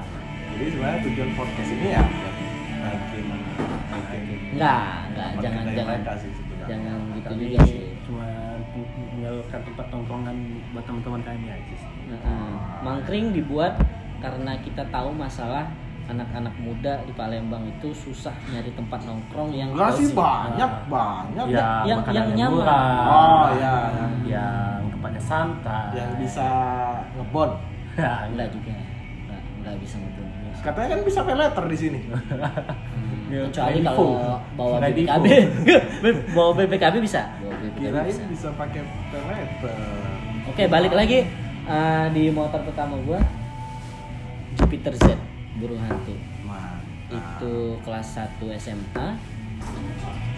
Jadi 0.50 0.64
sebenarnya 0.74 1.00
tujuan 1.06 1.30
podcast 1.38 1.70
ini 1.70 1.86
ya 1.94 2.02
enggak 4.50 4.84
enggak 5.12 5.28
market 5.30 5.44
jangan 5.44 5.64
jangan 5.72 6.18
sih 6.18 6.30
jangan 6.68 6.98
gitu 7.16 7.28
Kami 7.30 7.42
juga 7.48 7.58
sih 7.66 7.82
cuma 8.06 8.28
mengalurkan 9.16 9.60
tempat 9.66 9.86
tongkrongan 9.90 10.36
buat 10.72 10.84
teman-teman 10.86 11.20
kami 11.26 11.48
aja 11.50 11.74
sih. 11.74 11.90
Heeh. 12.10 12.50
mangkring 12.82 13.26
dibuat 13.34 13.74
karena 14.20 14.52
kita 14.60 14.82
tahu 14.92 15.10
masalah 15.16 15.70
anak-anak 16.10 16.54
muda 16.58 16.98
di 17.02 17.12
Palembang 17.12 17.62
itu 17.64 17.88
susah 17.90 18.34
nyari 18.46 18.70
tempat 18.70 19.00
nongkrong 19.02 19.50
yang 19.50 19.70
Enggak 19.70 19.94
sih 19.94 20.10
banyak 20.10 20.72
banyak 20.86 21.46
Ya, 21.48 21.86
yang- 21.86 22.02
yang 22.06 22.28
nyaman. 22.34 22.58
murah. 22.58 22.84
Oh, 23.06 23.46
iya. 23.54 23.74
Yang 24.26 24.80
tempatnya 24.90 25.22
santai. 25.22 25.86
yang 25.94 26.10
bisa 26.16 26.48
ngebon. 27.14 27.50
Ya, 27.94 28.26
enggak 28.26 28.48
juga 28.50 28.74
enggak, 28.74 29.40
enggak 29.56 29.76
bisa 29.78 29.96
ngebun 29.96 30.26
Katanya 30.60 30.88
kan 30.90 31.00
bisa 31.02 31.18
pay 31.22 31.32
letter 31.34 31.64
di 31.64 31.78
sini. 31.78 31.98
Ya, 33.30 33.40
kecuali 33.46 33.80
kalau 33.80 34.36
bawa. 34.58 34.76
BPKB 34.82 35.26
bawa 36.36 36.50
BPKB 36.52 36.94
bisa 37.00 37.22
bawa 37.32 37.54
BPKB 37.56 37.78
Kirain 37.80 38.04
bisa 38.04 38.22
bisa 38.26 38.48
pakai 38.52 38.82
pay 39.08 39.22
letter. 39.24 39.72
Oke, 40.46 40.62
balik 40.66 40.92
lagi 40.92 41.24
eh, 41.64 42.06
di 42.10 42.28
motor 42.28 42.60
pertama 42.60 42.98
gua 43.00 43.22
Jupiter 44.52 44.92
Z 44.94 45.16
burung 45.60 45.78
hantu. 45.78 46.14
Mantap. 46.42 47.12
Itu 47.12 47.52
kelas 47.84 48.08
1 48.16 48.48
SMA 48.56 49.06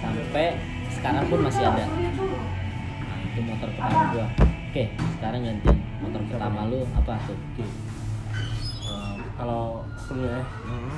sampai 0.03 0.47
sekarang 0.91 1.25
pun 1.31 1.39
masih 1.47 1.63
ada. 1.63 1.85
Nah, 1.87 3.19
itu 3.23 3.41
motor 3.41 3.69
pertama 3.71 4.01
gua. 4.11 4.27
Oke, 4.73 4.85
sekarang 5.21 5.41
gantian. 5.47 5.79
Motor 6.03 6.23
pertama 6.27 6.61
lu 6.67 6.83
apa 6.93 7.15
tuh? 7.25 7.39
Oke. 7.39 7.63
Eh, 7.63 9.15
kalau 9.39 9.87
aku 9.87 10.11
dulu 10.13 10.27
ya, 10.27 10.43
Hmm. 10.67 10.91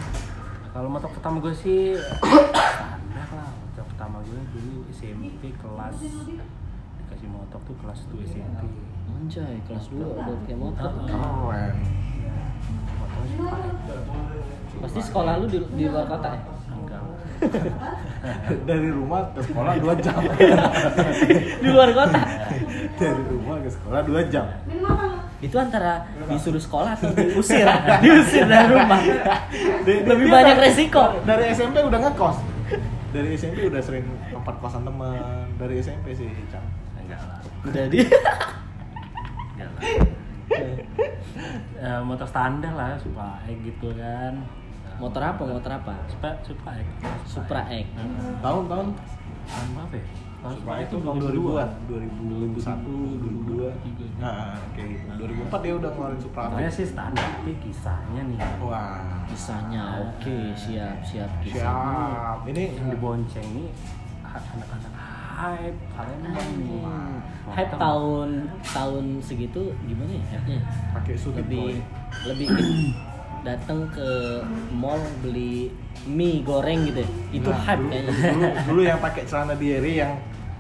kalau 0.73 0.89
motor 0.89 1.11
pertama 1.13 1.37
gue 1.39 1.55
sih 1.55 1.95
standar 1.95 3.29
lah. 3.31 3.51
Motor 3.53 3.85
pertama 3.95 4.17
gue 4.25 4.41
dulu 4.51 4.89
SMP 4.91 5.53
kelas 5.55 5.95
dikasih 6.01 7.29
motor 7.29 7.61
tuh 7.63 7.77
kelas 7.79 8.01
2 8.11 8.25
SMP. 8.25 8.63
Anjay, 9.15 9.57
kelas 9.69 9.87
2 9.93 10.03
udah 10.03 10.35
pakai 10.43 10.57
motor. 10.57 10.91
Pasti 14.95 15.11
sekolah 15.11 15.43
lu 15.43 15.51
di, 15.51 15.59
di 15.75 15.91
luar 15.91 16.07
kota 16.07 16.31
ya? 16.31 16.41
Enggak. 16.71 17.03
Dari 18.71 18.89
rumah 18.95 19.27
ke 19.35 19.43
sekolah 19.43 19.75
2 19.83 19.91
jam. 20.07 20.23
di 21.67 21.69
luar 21.75 21.91
kota. 21.91 22.21
Dari 22.95 23.23
rumah 23.27 23.59
ke 23.59 23.71
sekolah 23.75 24.01
2 24.07 24.31
jam. 24.31 24.47
Itu 25.43 25.59
antara 25.59 26.07
disuruh 26.31 26.63
sekolah 26.63 26.95
atau 26.95 27.11
diusir, 27.11 27.67
diusir 28.07 28.47
dari 28.47 28.71
rumah. 28.71 29.03
Lebih 29.83 30.31
banyak 30.31 30.63
resiko. 30.63 31.19
Dari 31.27 31.51
SMP 31.51 31.83
udah 31.83 31.99
ngekos. 31.99 32.39
Dari 33.11 33.35
SMP 33.35 33.67
udah 33.67 33.83
sering 33.83 34.07
tempat 34.31 34.63
kosan 34.63 34.87
teman. 34.87 35.51
Dari 35.59 35.83
SMP 35.83 36.15
sih, 36.15 36.31
Cang. 36.55 36.63
Enggak 37.03 37.19
lah. 37.19 37.43
Udah 37.67 37.85
di 37.91 37.99
Enggak 39.59 39.71
lah. 39.75 39.83
Eh, 41.83 42.01
motor 42.07 42.31
standar 42.31 42.79
lah, 42.79 42.95
Supra 42.95 43.43
X 43.51 43.59
gitu 43.67 43.91
kan. 43.99 44.39
Motor 45.01 45.23
apa? 45.23 45.43
Motor 45.43 45.73
apa? 45.73 45.95
Supra 46.11 46.31
Supra 46.43 46.73
X. 46.79 46.89
Supra 47.27 47.63
X. 47.69 47.87
Tahun-tahun 48.43 48.87
Tahun 49.45 49.69
berapa 49.77 49.95
ya? 49.97 50.07
Tahun 50.45 50.55
Supra 50.61 50.75
itu 50.85 50.97
tahun 51.01 51.17
2000-an, 51.25 51.71
2001, 51.89 52.61
2002. 52.61 54.21
Nah, 54.21 54.57
kayak 54.77 54.89
gitu. 54.93 55.09
2004 55.25 55.65
dia 55.65 55.75
udah 55.77 55.91
ngeluarin 55.97 56.21
Supra. 56.21 56.43
Pokoknya 56.53 56.71
sih 56.73 56.87
standar, 56.89 57.25
tapi 57.41 57.53
kisahnya 57.65 58.23
nih. 58.29 58.39
Wah. 58.61 59.25
Kisahnya 59.25 59.83
oke, 60.05 60.37
siap, 60.53 61.01
siap. 61.01 61.31
Siap. 61.45 62.45
Ini 62.45 62.65
Yang 62.77 62.89
dibonceng 62.97 63.47
nih 63.57 63.69
anak-anak 64.35 64.93
hype 65.35 65.79
Palembang 65.95 66.51
nih. 66.63 66.83
Hmm. 66.83 67.19
Hype 67.51 67.75
tahun 67.77 68.29
tahun 68.63 69.05
segitu 69.21 69.75
gimana 69.85 70.13
ya 70.15 70.25
hype-nya? 70.39 70.61
pakai 70.95 71.15
suit 71.19 71.35
Lebih 71.37 71.83
lebih 72.31 72.49
datang 73.45 73.87
ke 73.89 74.41
mall 74.73 74.97
beli 75.21 75.69
mie 76.05 76.41
goreng 76.41 76.85
gitu 76.85 77.01
ya. 77.01 77.09
Itu 77.31 77.49
Nah, 77.49 77.61
hype 77.61 77.79
dulu, 77.79 77.91
kayaknya. 78.11 78.31
Dulu, 78.33 78.47
dulu 78.67 78.81
yang 78.91 78.99
pakai 78.99 79.23
celana 79.23 79.55
diary 79.55 79.95
yang 79.97 80.13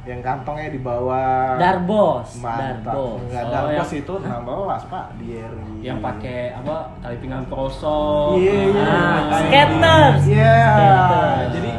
yang 0.04 0.20
kantongnya 0.20 0.68
di 0.68 0.78
bawah. 0.78 1.56
Darbos, 1.56 2.36
Mantap. 2.38 2.92
Darbos. 2.92 3.24
Enggak, 3.24 3.42
Oh, 3.42 3.50
Darbos 3.50 3.88
yang- 3.88 4.02
itu 4.04 4.14
16 4.20 4.82
Pak, 4.84 5.06
diary. 5.16 5.64
Yang 5.80 5.98
pakai 5.98 6.38
apa? 6.54 6.76
Tali 7.00 7.16
pinggang 7.18 7.44
krosok. 7.46 8.36
Iya, 8.36 8.52
iya. 8.52 8.84
Ah, 8.84 8.92
Kayak- 8.92 9.32
skaters. 9.40 10.22
Iya. 10.28 10.56
Skaters. 10.68 11.48
Jadi 11.50 11.70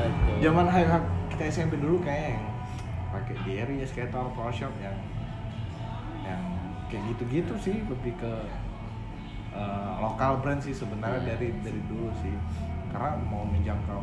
zaman 0.42 0.66
hype 0.68 0.90
kita 1.30 1.44
SMP 1.48 1.74
dulu 1.78 2.02
kayak 2.02 2.34
yang 2.34 2.44
pakai 3.12 3.36
diary 3.46 3.76
ya 3.78 3.86
skater, 3.86 4.26
pro 4.34 4.50
shop 4.50 4.74
yang 4.80 4.98
yang 6.24 6.42
kayak 6.88 7.04
gitu-gitu 7.14 7.54
sih 7.62 7.78
lebih 7.84 8.14
ke 8.16 8.34
eh, 9.56 9.94
lokal 9.98 10.38
brand 10.38 10.60
sih 10.60 10.72
sebenarnya 10.72 11.18
Iya. 11.18 11.28
dari 11.32 11.48
dari 11.62 11.82
dulu 11.86 12.12
sih. 12.20 12.36
Karena 12.92 13.16
mau 13.26 13.44
menjangkau 13.44 14.00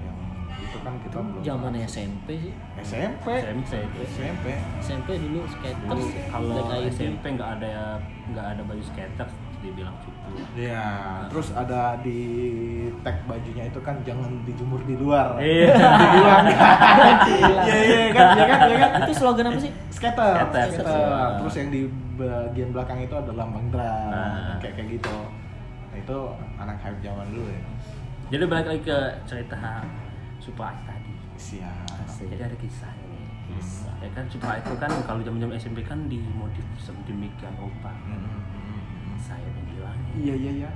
yang 0.00 0.18
itu 0.58 0.78
kan 0.78 0.94
kita 0.98 1.18
belum 1.18 1.40
Zaman 1.40 1.72
SMP 1.84 2.28
sih. 2.38 2.52
SMP 2.80 3.26
SMP. 3.42 3.96
SMP 4.08 4.44
SMP 4.80 5.08
dulu 5.18 5.40
skaters 5.46 5.90
Dulu 5.90 6.06
kalau. 6.28 6.82
SMP 6.88 7.24
nggak 7.34 7.50
ada 7.58 7.98
nggak 8.28 8.46
ada 8.52 8.62
baju 8.62 8.82
skater, 8.84 9.28
dibilang 9.58 9.96
cupu 9.98 10.16
Iya, 10.54 10.86
terus 11.26 11.50
ada 11.50 11.98
di 11.98 12.20
tag 13.00 13.18
bajunya 13.24 13.64
itu 13.64 13.80
kan 13.80 13.98
jangan 14.02 14.28
dijemur 14.42 14.78
di 14.82 14.94
luar. 14.94 15.34
Iya. 15.36 15.72
Dibilang. 17.26 17.66
Iya 17.66 17.78
iya 17.78 18.08
kan, 18.10 18.26
iya 18.34 18.46
kan, 18.46 18.58
iya 18.66 18.76
kan. 18.78 18.90
Itu 19.02 19.12
slogan 19.14 19.48
apa 19.48 19.58
sih? 19.58 19.72
Skater, 19.88 20.34
Skater. 20.46 20.66
skater. 20.74 21.28
Terus 21.38 21.54
yang 21.56 21.68
di 21.70 21.80
bagian 22.14 22.70
belakang 22.70 22.98
itu 23.00 23.14
ada 23.14 23.32
lambang 23.32 23.66
drum, 23.68 24.10
Nah. 24.10 24.58
kayak 24.58 24.74
kayak 24.74 24.88
gitu. 24.94 25.16
Nah, 25.88 25.96
itu 25.96 26.18
anak 26.56 26.76
hype 26.78 27.00
zaman 27.00 27.26
dulu 27.28 27.48
ya. 27.48 27.62
jadi 28.28 28.44
balik 28.44 28.66
lagi 28.68 28.82
ke 28.84 28.98
cerita 29.24 29.56
Supra 30.36 30.76
tadi 30.84 31.16
Siap. 31.34 32.04
jadi 32.20 32.44
ada 32.44 32.56
kisah 32.56 32.92
ini 33.00 33.24
ya 33.98 34.08
kan 34.12 34.28
Supra 34.28 34.60
itu 34.60 34.68
kan 34.76 34.92
kalau 35.02 35.24
zaman 35.24 35.40
zaman 35.40 35.56
SMP 35.56 35.80
kan 35.80 36.04
dimodif 36.06 36.62
sedemikian 36.76 37.56
rupa 37.56 37.88
Hmm. 38.04 38.44
Iya 40.18 40.34
iya 40.34 40.50
iya. 40.56 40.70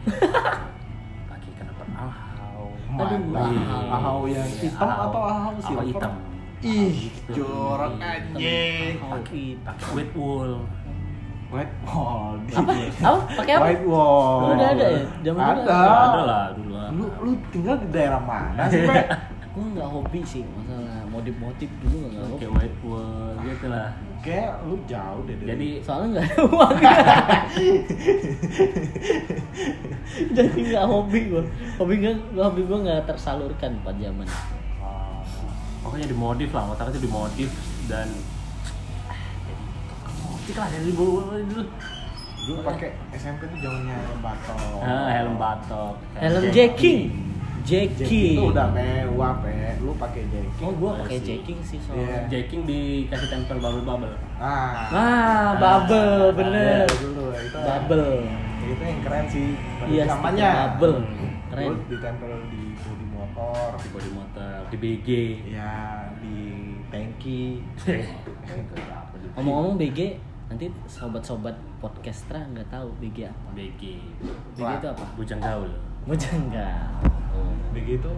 pakai 1.30 1.50
kenapa 1.52 1.84
ahau. 1.92 2.64
Wih. 2.90 3.60
Ahau 3.90 4.20
yang 4.24 4.48
hitam 4.50 4.88
Ahau- 4.88 5.04
atau 5.06 5.20
ahau 5.22 5.50
ahau 5.50 5.60
silver? 5.60 5.84
hitam 5.86 6.12
Ih, 6.60 6.92
Hitam. 7.08 7.34
jorok 7.34 7.92
Hitam. 7.94 8.04
anjing. 8.06 8.94
pakai 9.00 9.44
pakai 9.62 9.88
wet 9.94 10.10
wool 10.12 10.52
White 11.50 11.74
wall. 11.82 12.38
Apa? 12.62 12.72
Apa? 13.02 13.18
Pakai 13.34 13.52
apa? 13.58 13.64
White 13.66 13.82
wall. 13.84 14.54
Udah 14.54 14.68
ada 14.70 14.86
ya? 14.86 15.02
Zaman 15.20 15.40
dulu 15.42 15.62
ada. 15.66 15.80
Ada 15.82 16.20
lah 16.22 16.44
dulu. 16.54 16.74
Lu 16.94 17.04
lu 17.18 17.30
tinggal 17.50 17.74
di 17.76 17.88
daerah 17.90 18.22
mana 18.22 18.62
sih, 18.70 18.86
Pak? 18.86 19.04
Gue 19.50 19.64
nggak 19.68 19.82
hobi 19.84 20.22
sih 20.22 20.46
masalah 20.46 21.02
modif-modif 21.04 21.66
dulu 21.80 22.06
nggak 22.06 22.22
hobi. 22.24 22.46
white 22.48 22.78
wool 22.80 23.02
gitu 23.42 23.66
lah 23.66 23.90
Kayak 24.20 24.62
lu 24.62 24.78
jauh 24.84 25.24
deh 25.24 25.34
dari 25.34 25.48
jadi 25.48 25.68
Soalnya 25.80 26.06
nggak 26.12 26.26
ada 26.28 26.42
uang. 26.46 26.76
Jadi 30.30 30.58
nggak 30.66 30.86
hobi 30.86 31.20
gue. 31.26 31.42
Hobi 31.76 31.94
gue, 31.98 32.12
hobi 32.36 32.60
gue 32.62 32.78
nggak 32.80 33.00
tersalurkan 33.06 33.80
pada 33.80 33.96
zaman. 33.96 34.28
Ah, 34.78 35.24
pokoknya 35.80 36.06
dimodif 36.06 36.50
lah 36.50 36.64
motor 36.66 36.86
itu 36.88 37.00
dimodif 37.00 37.50
dan 37.86 38.06
ah, 39.08 39.16
jadi 39.42 39.62
motif 40.22 40.54
lah 40.54 40.68
dari 40.68 40.84
dulu 40.86 41.10
dulu 41.42 41.62
dulu 42.40 42.60
pakai 42.62 42.88
SMP 43.12 43.44
tuh 43.46 43.58
zamannya 43.58 43.94
helm 43.94 44.20
batok. 44.20 44.80
ah, 44.80 45.08
helm 45.10 45.34
batok 45.36 45.94
Helm 46.14 46.42
Jack- 46.44 46.76
jacking. 46.76 47.00
Jacking 47.60 47.92
Jacking. 47.98 48.32
itu 48.32 48.42
udah 48.46 48.66
mewah, 48.70 49.32
Pe. 49.38 49.52
Lu 49.78 49.92
pakai 49.94 50.22
jacking. 50.26 50.60
Oh, 50.60 50.72
gue 50.72 50.90
pakai 50.96 51.16
Masih. 51.16 51.26
jacking 51.26 51.58
sih 51.60 51.78
Iya. 51.78 51.86
soalnya. 51.86 52.18
jacking 52.26 52.62
dikasih 52.64 53.28
tempel 53.28 53.56
bubble 53.58 53.84
bubble 53.84 54.14
Ah. 54.36 54.88
Ah, 54.90 55.48
bubble, 55.54 56.32
bener. 56.34 56.84
Ada 56.84 56.96
dulu 56.96 57.24
itu. 57.32 57.58
Bubble. 57.58 58.10
Itu 58.60 58.82
yang 58.82 59.00
keren 59.02 59.24
sih. 59.26 59.46
pada 59.76 59.88
Iya, 59.88 60.04
stiker 60.06 60.20
bubble. 60.72 60.96
Keren. 61.50 61.66
Dulu 61.66 61.82
ditempel 61.88 62.30
di 62.46 62.62
bodi 62.78 63.06
motor. 63.08 63.68
di 63.74 63.88
body 63.90 64.10
motor 64.12 64.58
di 64.66 64.76
BG 64.76 65.08
Ya, 65.50 65.72
di 66.16 66.36
tangki. 66.88 67.42
Ngomong-ngomong 69.32 69.76
BG, 69.76 70.18
nanti 70.46 70.66
sobat-sobat 70.84 71.52
podcastra 71.78 72.42
nggak 72.44 72.68
tahu 72.68 72.90
BG 72.98 73.26
apa. 73.26 73.48
BG 73.52 73.82
BG 74.54 74.70
itu 74.72 74.88
apa? 74.88 75.04
bujang 75.14 75.38
gaul 75.38 75.70
Mujang 76.04 76.40
nggak? 76.48 76.80
Oh, 77.30 77.52
Begitu 77.70 78.10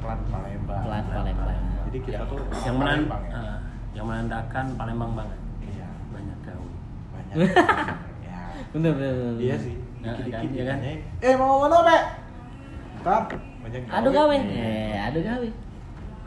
plat 0.00 0.20
Palembang. 0.26 0.82
Plat 0.82 1.04
Palembang. 1.06 1.58
Jadi 1.88 1.98
kita 2.02 2.22
tuh 2.26 2.40
yang 2.64 2.76
menan 2.76 3.06
Palembang 3.06 3.22
ya. 3.24 3.36
ah, 3.38 3.56
yang 3.92 4.04
menandakan 4.06 4.66
Palembang 4.74 5.12
banget 5.14 5.38
Iya, 5.62 5.88
banyak 6.10 6.38
gaul 6.42 6.70
banyak. 7.10 7.36
ya. 8.26 8.38
bener 8.72 8.92
bener. 8.94 9.12
bener. 9.14 9.36
Iya 9.38 9.56
sih. 9.58 9.74
Ya, 9.98 10.14
Dikit-dikit 10.14 10.38
kan, 10.38 10.54
iya 10.54 10.64
kan? 10.64 10.78
Eh, 11.20 11.34
mau 11.34 11.58
mana, 11.58 11.76
Pak? 11.82 12.02
Ntar 12.98 13.22
banyak 13.58 13.80
Aduh 13.90 14.10
gawe. 14.10 14.36
Eh, 14.38 14.96
aduh 14.96 15.22
gawe. 15.22 15.48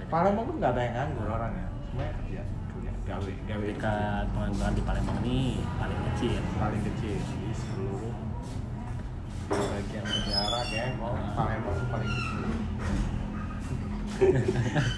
Palembang 0.08 0.45
tuh 0.45 0.56
nggak 0.60 0.71
ada 0.71 0.82
yang 0.82 0.93
nganggur 0.93 1.28
orangnya. 1.30 1.67
Semuanya 1.88 2.13
kerja, 2.17 2.41
kerja, 2.69 2.91
gawe, 3.08 3.32
gawe. 3.45 3.65
tingkat 3.65 4.26
pengangguran 4.30 4.74
di 4.74 4.84
Palembang 4.84 5.17
ini 5.21 5.39
paling 5.76 6.00
kecil 6.06 6.39
paling 6.56 6.82
kecil 6.86 7.15
di 7.15 7.50
seluruh 7.52 8.15
bagian 9.54 10.04
negara 10.04 10.60
kayak 10.66 10.90
mau 10.96 11.14
Palembang 11.34 11.74
tuh 11.74 11.88
paling. 11.88 12.12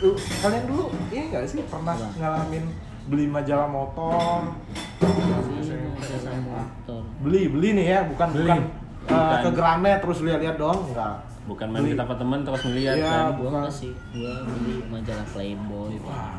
Lu, 0.02 0.10
kalian 0.42 0.64
dulu 0.68 0.84
ini 1.08 1.32
nggak 1.32 1.44
sih 1.46 1.64
pernah 1.64 1.96
Apa? 1.96 2.08
ngalamin 2.14 2.66
beli 3.04 3.26
majalah 3.26 3.68
motor 3.68 4.52
Ini 5.00 5.96
masalah 5.96 6.40
motor. 6.42 7.02
beli 7.22 7.48
beli 7.48 7.70
nih 7.74 7.88
ya 7.90 8.00
bukan 8.06 8.28
Beli. 8.30 8.52
bukan, 8.52 8.62
uh, 9.06 9.16
Bukan. 9.16 9.40
ke 9.40 9.50
Gramet 9.54 9.98
terus 10.00 10.20
lihat-lihat 10.22 10.56
doang 10.58 10.80
enggak 10.86 11.16
bukan 11.44 11.68
main 11.68 11.82
Beli. 11.82 11.92
kita 11.94 12.04
ke 12.04 12.16
temen 12.18 12.40
terus 12.42 12.62
melihat 12.66 12.96
Iya. 12.96 13.06
kan 13.06 13.32
Gua 13.34 13.50
nggak 13.54 13.72
sih, 13.74 13.92
gua 14.12 14.34
beli 14.44 14.76
majalah 14.86 15.28
Playboy. 15.30 15.94
Wah. 16.00 16.36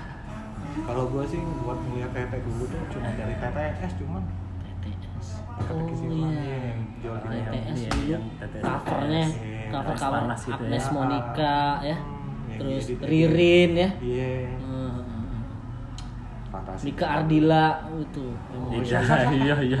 kalau 0.86 1.04
gue 1.06 1.24
sih 1.26 1.40
buat 1.60 1.78
ngeliat 1.82 2.10
TT 2.10 2.32
dulu 2.40 2.64
tuh 2.64 2.80
cuma 2.90 3.10
dari 3.12 3.34
TTS 3.34 3.92
cuman 3.98 4.22
Oh 5.68 5.84
iya. 5.84 6.72
yang 6.72 6.80
jual 7.02 7.16
di 7.20 7.28
TTS 7.28 7.80
dulu 7.92 8.16
covernya 8.64 9.24
Iya, 9.28 9.60
cover 9.70 9.94
cover. 9.96 10.20
Agnes 10.30 10.86
Monica 10.90 11.58
ya. 11.84 11.96
Terus. 12.50 12.84
Ririn 13.04 13.70
ya. 13.76 13.88
Iya. 14.00 14.30
Fantasi 16.50 16.82
Nika 16.90 17.06
Ardila 17.06 17.66
itu. 18.00 18.26
Iya 18.80 19.00
iya. 19.34 19.56
iya 19.60 19.80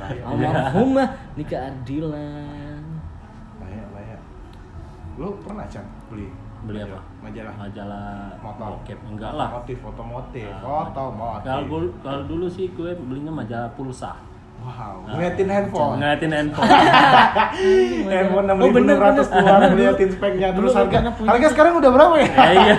bahaya 0.00 0.22
almarhumah 0.24 1.08
Nika 1.36 1.56
Ardila. 1.68 2.28
Bahaya 3.60 3.84
bahaya 3.92 4.16
lu 5.20 5.28
pernah 5.44 5.66
Chan 5.68 5.84
beli? 6.08 6.26
Beli 6.64 6.80
apa? 6.88 6.98
Majalah. 7.20 7.52
Majalah 7.54 8.06
motor. 8.40 8.68
bokep. 8.74 8.98
Enggak 9.06 9.32
lah. 9.32 9.48
Otomotif 9.52 9.78
otomotif. 9.82 10.50
Ah, 10.56 10.62
otomotif. 10.84 11.46
Kalau 11.46 11.64
gua- 11.66 11.92
kalau 12.00 12.22
dulu 12.24 12.46
sih 12.46 12.66
gue 12.70 12.90
belinya 12.98 13.30
majalah 13.30 13.70
pulsa. 13.72 14.12
Wow 14.60 15.02
Ah. 15.02 15.10
ngeliatin 15.10 15.48
handphone. 15.48 15.96
ngeliatin 15.96 16.30
handphone. 16.30 16.68
Handphone 18.10 18.44
enam 18.44 18.54
Oh, 18.54 18.62
ribu 18.62 18.74
bener, 18.76 18.92
enam 18.92 19.02
ratus 19.06 19.26
bener. 19.26 19.40
keluar 19.40 19.60
ngeliatin 19.66 20.08
speknya. 20.10 20.46
Dulu 20.50 20.58
terus 20.62 20.74
harga 20.76 20.98
harga 21.18 21.46
sekarang 21.48 21.72
udah 21.74 21.90
berapa 21.90 22.14
ya? 22.14 22.28
Eh, 22.28 22.52
iya. 22.58 22.74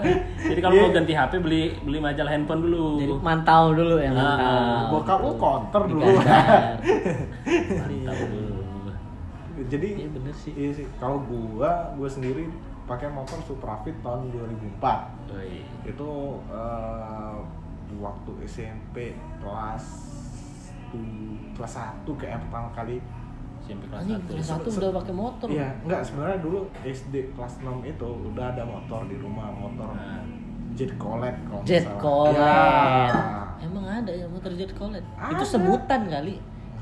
Jadi 0.44 0.60
kalau 0.62 0.72
Iya. 0.72 0.80
mau 0.80 0.92
ganti 0.92 1.12
HP 1.12 1.32
beli 1.40 1.62
beli 1.80 1.98
majalah 1.98 2.30
handphone 2.30 2.60
dulu. 2.62 2.84
Jadi 2.96 3.12
mantau 3.18 3.64
dulu 3.72 3.94
ya 3.98 4.08
Ah, 4.08 4.14
mantau. 4.14 4.88
Bokap 4.92 5.18
lu 5.20 5.32
counter 5.36 5.82
dulu. 5.84 6.04
Mantap 6.14 6.78
dulu. 8.20 8.40
Jadi 9.64 9.86
Iya, 9.96 10.08
bener 10.08 10.34
sih. 10.34 10.52
iya 10.52 10.70
sih. 10.72 10.86
Kalau 10.96 11.18
gua 11.20 11.92
gua 11.94 12.06
sendiri 12.06 12.46
pakai 12.84 13.08
motor 13.08 13.40
Suprafit 13.44 13.96
tahun 14.04 14.28
2004 14.28 14.80
Woi. 15.32 15.64
itu 15.88 16.10
eh, 16.52 17.36
waktu 17.96 18.32
SMP 18.44 19.16
kelas 19.40 19.84
kelas 21.56 21.74
1 21.74 22.06
kayak 22.20 22.38
pertama 22.46 22.68
kali 22.70 23.02
SMP 23.64 23.88
kelas 23.88 24.04
Anjing, 24.04 24.20
satu 24.20 24.32
kelas 24.36 24.46
satu 24.46 24.68
udah 24.76 24.92
pakai 25.00 25.14
motor. 25.16 25.46
Iya, 25.48 25.68
enggak 25.88 26.00
sebenarnya 26.04 26.38
dulu 26.44 26.68
SD 26.84 27.14
kelas 27.32 27.64
6 27.64 27.80
itu 27.88 28.08
udah 28.30 28.46
ada 28.52 28.62
motor 28.68 29.00
di 29.08 29.16
rumah, 29.16 29.48
motor 29.48 29.88
Nah. 29.96 30.20
Jet 30.74 30.92
Colet 30.98 31.36
kalau 31.46 31.62
Jet 31.62 31.86
salah. 31.86 32.02
Colet. 32.02 33.14
Ya. 33.14 33.46
Emang 33.62 33.84
ada 33.86 34.12
ya 34.12 34.26
motor 34.26 34.50
Jet 34.58 34.72
Colet? 34.74 35.06
Ada. 35.16 35.32
Itu 35.38 35.44
sebutan 35.46 36.00
kali. 36.10 36.34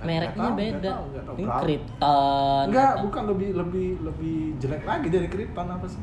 Mereknya 0.03 0.43
tahu, 0.45 0.59
beda. 0.59 0.91
tahu, 0.91 1.05
tahu. 1.17 1.35
Ini? 1.37 1.49
Krypton. 1.57 2.65
Enggak, 2.69 2.91
atau- 2.91 3.03
bukan 3.03 3.23
lebih 3.29 3.49
lebih 3.55 3.89
lebih 4.01 4.37
jelek 4.57 4.83
lagi 4.83 5.09
dari 5.09 5.27
Krypton 5.27 5.69
apa 5.69 5.87
sih? 5.87 6.03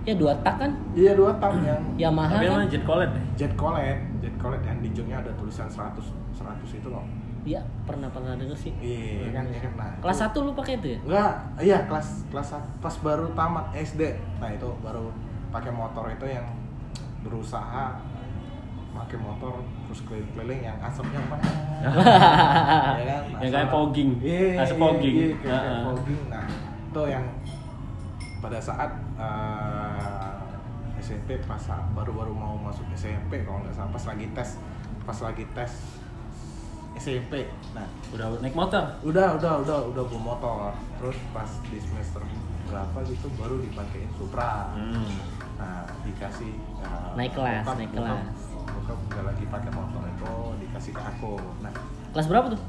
Ya 0.00 0.14
dua 0.14 0.32
tak 0.40 0.54
kan? 0.56 0.70
Iya 0.92 1.12
dua 1.12 1.30
tak 1.36 1.52
yang 1.60 1.82
Yamaha 2.02 2.34
tapi 2.34 2.48
kan? 2.48 2.64
jet 2.66 2.84
colet 2.84 3.10
deh 3.10 3.24
Jet 3.36 3.52
Colet, 3.54 3.98
Jet 4.18 4.36
Colet 4.36 4.62
yang 4.62 4.78
di 4.78 4.88
joknya 4.90 5.16
ada 5.18 5.30
tulisan 5.34 5.68
100 5.68 6.00
100 6.32 6.40
itu 6.72 6.88
loh. 6.88 7.04
Iya, 7.40 7.60
pernah 7.84 8.04
pernah 8.06 8.36
denger 8.36 8.52
sih. 8.54 8.72
Iya 8.76 9.32
kan, 9.32 9.44
iya 9.46 9.60
kan. 9.60 9.72
Nah, 9.74 9.92
Kelas 9.98 10.18
itu- 10.18 10.40
1 10.40 10.44
lu 10.44 10.52
pakai 10.52 10.76
itu 10.76 10.88
ya? 10.90 10.98
Enggak, 11.02 11.32
iya 11.58 11.78
kelas 11.84 12.08
kelas 12.28 12.48
pas 12.78 12.94
baru 12.98 13.32
tamat 13.32 13.72
SD. 13.74 14.02
Nah, 14.36 14.48
itu 14.48 14.68
baru 14.80 15.08
pakai 15.48 15.68
motor 15.70 16.04
itu 16.06 16.26
yang 16.26 16.44
berusaha 17.20 17.96
pakai 18.90 19.18
motor 19.22 19.62
terus 19.86 20.00
keliling-keliling 20.06 20.60
yang 20.66 20.78
asapnya 20.82 21.20
mana? 21.30 21.46
ya 23.00 23.04
kan? 23.06 23.22
Yang 23.40 23.50
kayak 23.54 23.68
fogging. 23.70 24.10
Iya, 24.20 24.46
Asap 24.62 24.76
iya, 24.76 24.82
fogging. 24.82 25.14
Iya, 25.14 25.28
kayak, 25.40 25.82
fogging. 25.86 26.20
Nah, 26.26 26.44
itu 26.90 27.02
yang 27.06 27.24
pada 28.40 28.58
saat 28.58 28.90
eh, 29.20 31.00
SMP 31.00 31.40
pas 31.44 31.62
baru-baru 31.96 32.32
mau 32.34 32.56
masuk 32.60 32.84
SMP 32.92 33.44
kalau 33.44 33.64
nggak 33.64 33.72
salah 33.72 33.90
pas 33.92 34.04
lagi 34.10 34.26
tes 34.36 34.50
pas 35.04 35.18
lagi 35.24 35.44
tes 35.56 35.72
SMP. 37.00 37.48
Nah, 37.72 37.86
udah 38.12 38.26
naik 38.44 38.52
motor 38.52 38.84
udah 39.06 39.38
udah 39.40 39.52
udah 39.64 39.78
udah 39.94 40.02
bawa 40.04 40.20
motor 40.34 40.70
terus 41.00 41.16
pas 41.32 41.48
di 41.72 41.78
semester 41.80 42.20
berapa 42.68 42.98
gitu 43.08 43.26
baru 43.34 43.58
dipakein 43.64 44.06
Supra 44.14 44.70
hmm. 44.78 45.10
nah 45.58 45.82
dikasih 46.06 46.54
uh, 46.84 47.18
Naik 47.18 47.34
kelas, 47.34 47.66
bokap- 47.66 47.78
naik 47.82 47.90
bokap 47.90 48.14
kelas. 48.14 48.49
Bokap 48.90 48.98
nggak 49.08 49.24
lagi 49.24 49.44
pakai 49.46 49.70
motor 49.70 50.02
itu 50.04 50.32
dikasih 50.60 50.92
ke 50.92 51.00
aku 51.00 51.32
nah 51.60 51.72
Kelas 52.10 52.26
berapa 52.26 52.46
tuh? 52.50 52.60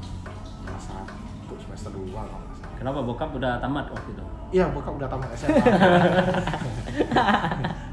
kelas 0.62 0.84
satu 0.86 1.54
semester 1.58 1.90
dua 1.90 2.22
kalau 2.22 2.40
nggak 2.40 2.56
salah 2.56 2.76
Kenapa 2.78 2.98
bokap 3.00 3.30
udah 3.32 3.52
tamat 3.58 3.84
waktu 3.88 4.08
itu? 4.10 4.24
iya 4.52 4.64
bokap 4.68 4.92
udah 4.94 5.06
tamat 5.06 5.28
SMA 5.34 5.58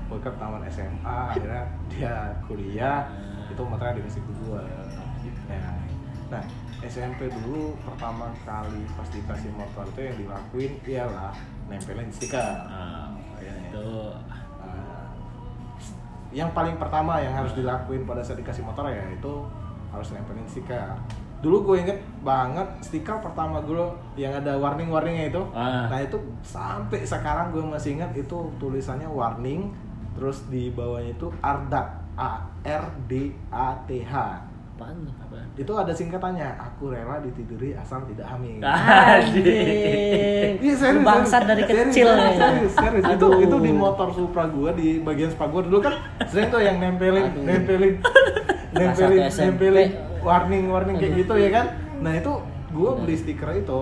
bokap 0.10 0.34
tamat 0.36 0.62
SMA 0.70 1.18
akhirnya 1.30 1.62
dia 1.88 2.14
kuliah 2.46 3.00
itu 3.48 3.60
motornya 3.60 3.94
dikasih 3.96 4.22
ke 4.22 4.32
gua 4.40 4.62
ya. 5.50 5.62
nah 6.30 6.44
SMP 6.80 7.28
dulu 7.28 7.76
pertama 7.82 8.32
kali 8.40 8.82
pas 8.94 9.08
dikasih 9.08 9.52
motor 9.52 9.84
itu 9.88 10.00
yang 10.02 10.16
dilakuin 10.18 10.72
ialah 10.86 11.34
nempelin 11.68 12.10
stiker 12.10 12.40
Nah, 12.66 13.14
Iya, 13.40 13.56
iya. 13.56 13.68
itu 13.72 13.88
Nah, 14.28 14.29
yang 16.30 16.54
paling 16.54 16.78
pertama 16.78 17.18
yang 17.22 17.34
harus 17.34 17.54
dilakuin 17.58 18.06
pada 18.06 18.22
saat 18.22 18.38
dikasih 18.38 18.62
motor 18.62 18.86
ya 18.86 19.02
itu 19.10 19.34
harus 19.90 20.14
nempelin 20.14 20.46
stiker 20.46 20.94
dulu 21.40 21.72
gue 21.72 21.88
inget 21.88 22.00
banget 22.20 22.68
stiker 22.84 23.24
pertama 23.24 23.64
gue 23.64 23.80
yang 24.20 24.36
ada 24.36 24.60
warning 24.60 24.92
warningnya 24.92 25.32
itu. 25.32 25.42
Ah. 25.56 25.88
nah 25.88 26.00
itu 26.04 26.20
sampai 26.44 27.08
sekarang 27.08 27.56
gue 27.56 27.64
masih 27.64 27.96
ingat 27.96 28.12
itu 28.12 28.52
tulisannya 28.60 29.08
warning 29.08 29.72
terus 30.20 30.44
di 30.52 30.68
bawahnya 30.76 31.16
itu 31.16 31.32
ardat 31.40 31.96
a 32.20 32.44
r 32.68 32.86
d 33.08 33.32
a 33.48 33.72
t 33.88 34.04
h 34.04 34.14
Apaan 34.80 34.96
itu 35.60 35.74
ada 35.76 35.92
singkatannya 35.92 36.56
aku 36.56 36.96
rela 36.96 37.20
ditiduri 37.20 37.76
asal 37.76 38.00
tidak 38.08 38.32
hamil 38.32 38.64
Anjing. 38.64 40.56
Iya 40.56 40.74
serius. 40.80 41.04
Lu 41.04 41.04
bangsat 41.04 41.44
dari 41.44 41.68
serius, 41.68 41.92
kecil 41.92 42.08
serius, 42.08 42.24
ya. 42.24 42.40
Serius, 42.40 42.74
serius. 42.80 43.06
Itu 43.20 43.28
itu 43.44 43.56
di 43.60 43.72
motor 43.76 44.08
Supra 44.16 44.48
gua 44.48 44.72
di 44.72 45.04
bagian 45.04 45.28
spa 45.36 45.52
gua 45.52 45.68
dulu 45.68 45.84
kan 45.84 46.00
sering 46.32 46.48
tuh 46.48 46.64
yang 46.64 46.80
nempelin 46.80 47.28
Aduh. 47.28 47.44
nempelin 47.44 47.94
nempelin 48.72 49.28
nempelin 49.28 49.90
warning 50.24 50.72
warning 50.72 50.96
kayak 50.96 51.28
gitu 51.28 51.36
ya 51.36 51.50
kan. 51.52 51.66
Nah, 52.00 52.16
itu 52.16 52.32
gua 52.72 52.96
beli 52.96 53.20
stiker 53.20 53.52
itu 53.52 53.82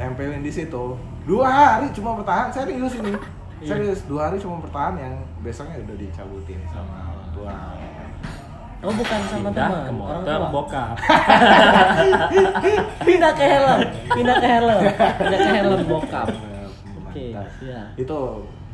nempelin 0.00 0.40
di 0.40 0.48
situ. 0.48 0.96
Dua 1.28 1.44
hari 1.44 1.92
cuma 1.92 2.16
bertahan 2.16 2.48
serius 2.48 2.96
ini. 2.96 3.12
Iya. 3.60 3.68
Serius, 3.68 4.00
dua 4.08 4.32
hari 4.32 4.40
cuma 4.40 4.64
bertahan 4.64 4.96
yang 4.96 5.14
besoknya 5.44 5.76
udah 5.84 5.96
dicabutin 5.96 6.60
sama 6.72 7.12
orang 7.12 7.28
tua. 7.36 7.52
Oh 8.84 8.92
bukan 8.92 9.20
sama 9.24 9.48
Pindah 9.48 9.64
teman, 9.64 9.72
ke 9.72 9.80
orang 9.80 9.96
motor 9.96 10.36
tua. 10.36 10.50
bokap. 10.50 10.94
pindah 13.02 13.32
ke 13.32 13.44
helm, 13.46 13.78
pindah 14.10 14.36
ke 14.36 14.46
helm, 14.46 14.80
pindah 15.16 15.38
ke 15.38 15.50
helm 15.52 15.80
bokap. 15.86 16.26
Oke, 16.28 17.24
mantap. 17.30 17.46
iya. 17.60 17.80
Itu 17.96 18.18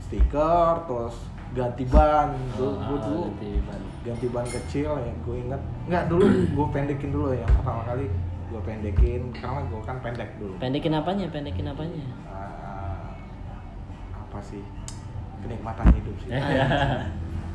stiker 0.00 0.72
terus 0.84 1.16
ganti 1.50 1.84
ban 1.84 2.30
dulu 2.54 2.72
Ah, 2.72 2.84
gua 2.84 2.98
dulu 3.00 3.20
ganti 3.28 3.48
ban. 3.60 3.80
ganti 4.02 4.26
ban 4.28 4.44
kecil 4.44 4.90
ya 4.96 5.12
gue 5.16 5.36
inget 5.36 5.60
nggak 5.84 6.04
dulu 6.06 6.24
gue 6.46 6.66
pendekin 6.70 7.10
dulu 7.10 7.26
yang 7.32 7.50
pertama 7.52 7.80
kali 7.84 8.06
gue 8.46 8.60
pendekin 8.60 9.20
karena 9.30 9.60
gue 9.60 9.80
kan 9.80 9.96
pendek 9.98 10.30
dulu 10.36 10.52
Pendekin 10.56 10.92
apanya? 10.92 11.24
Pendekin 11.28 11.66
apanya? 11.66 12.00
Ah, 12.24 13.12
apa 14.16 14.38
sih 14.40 14.62
kenikmatan 15.40 15.86
hidup 15.92 16.16
sih 16.18 16.28
Eh, 16.30 16.40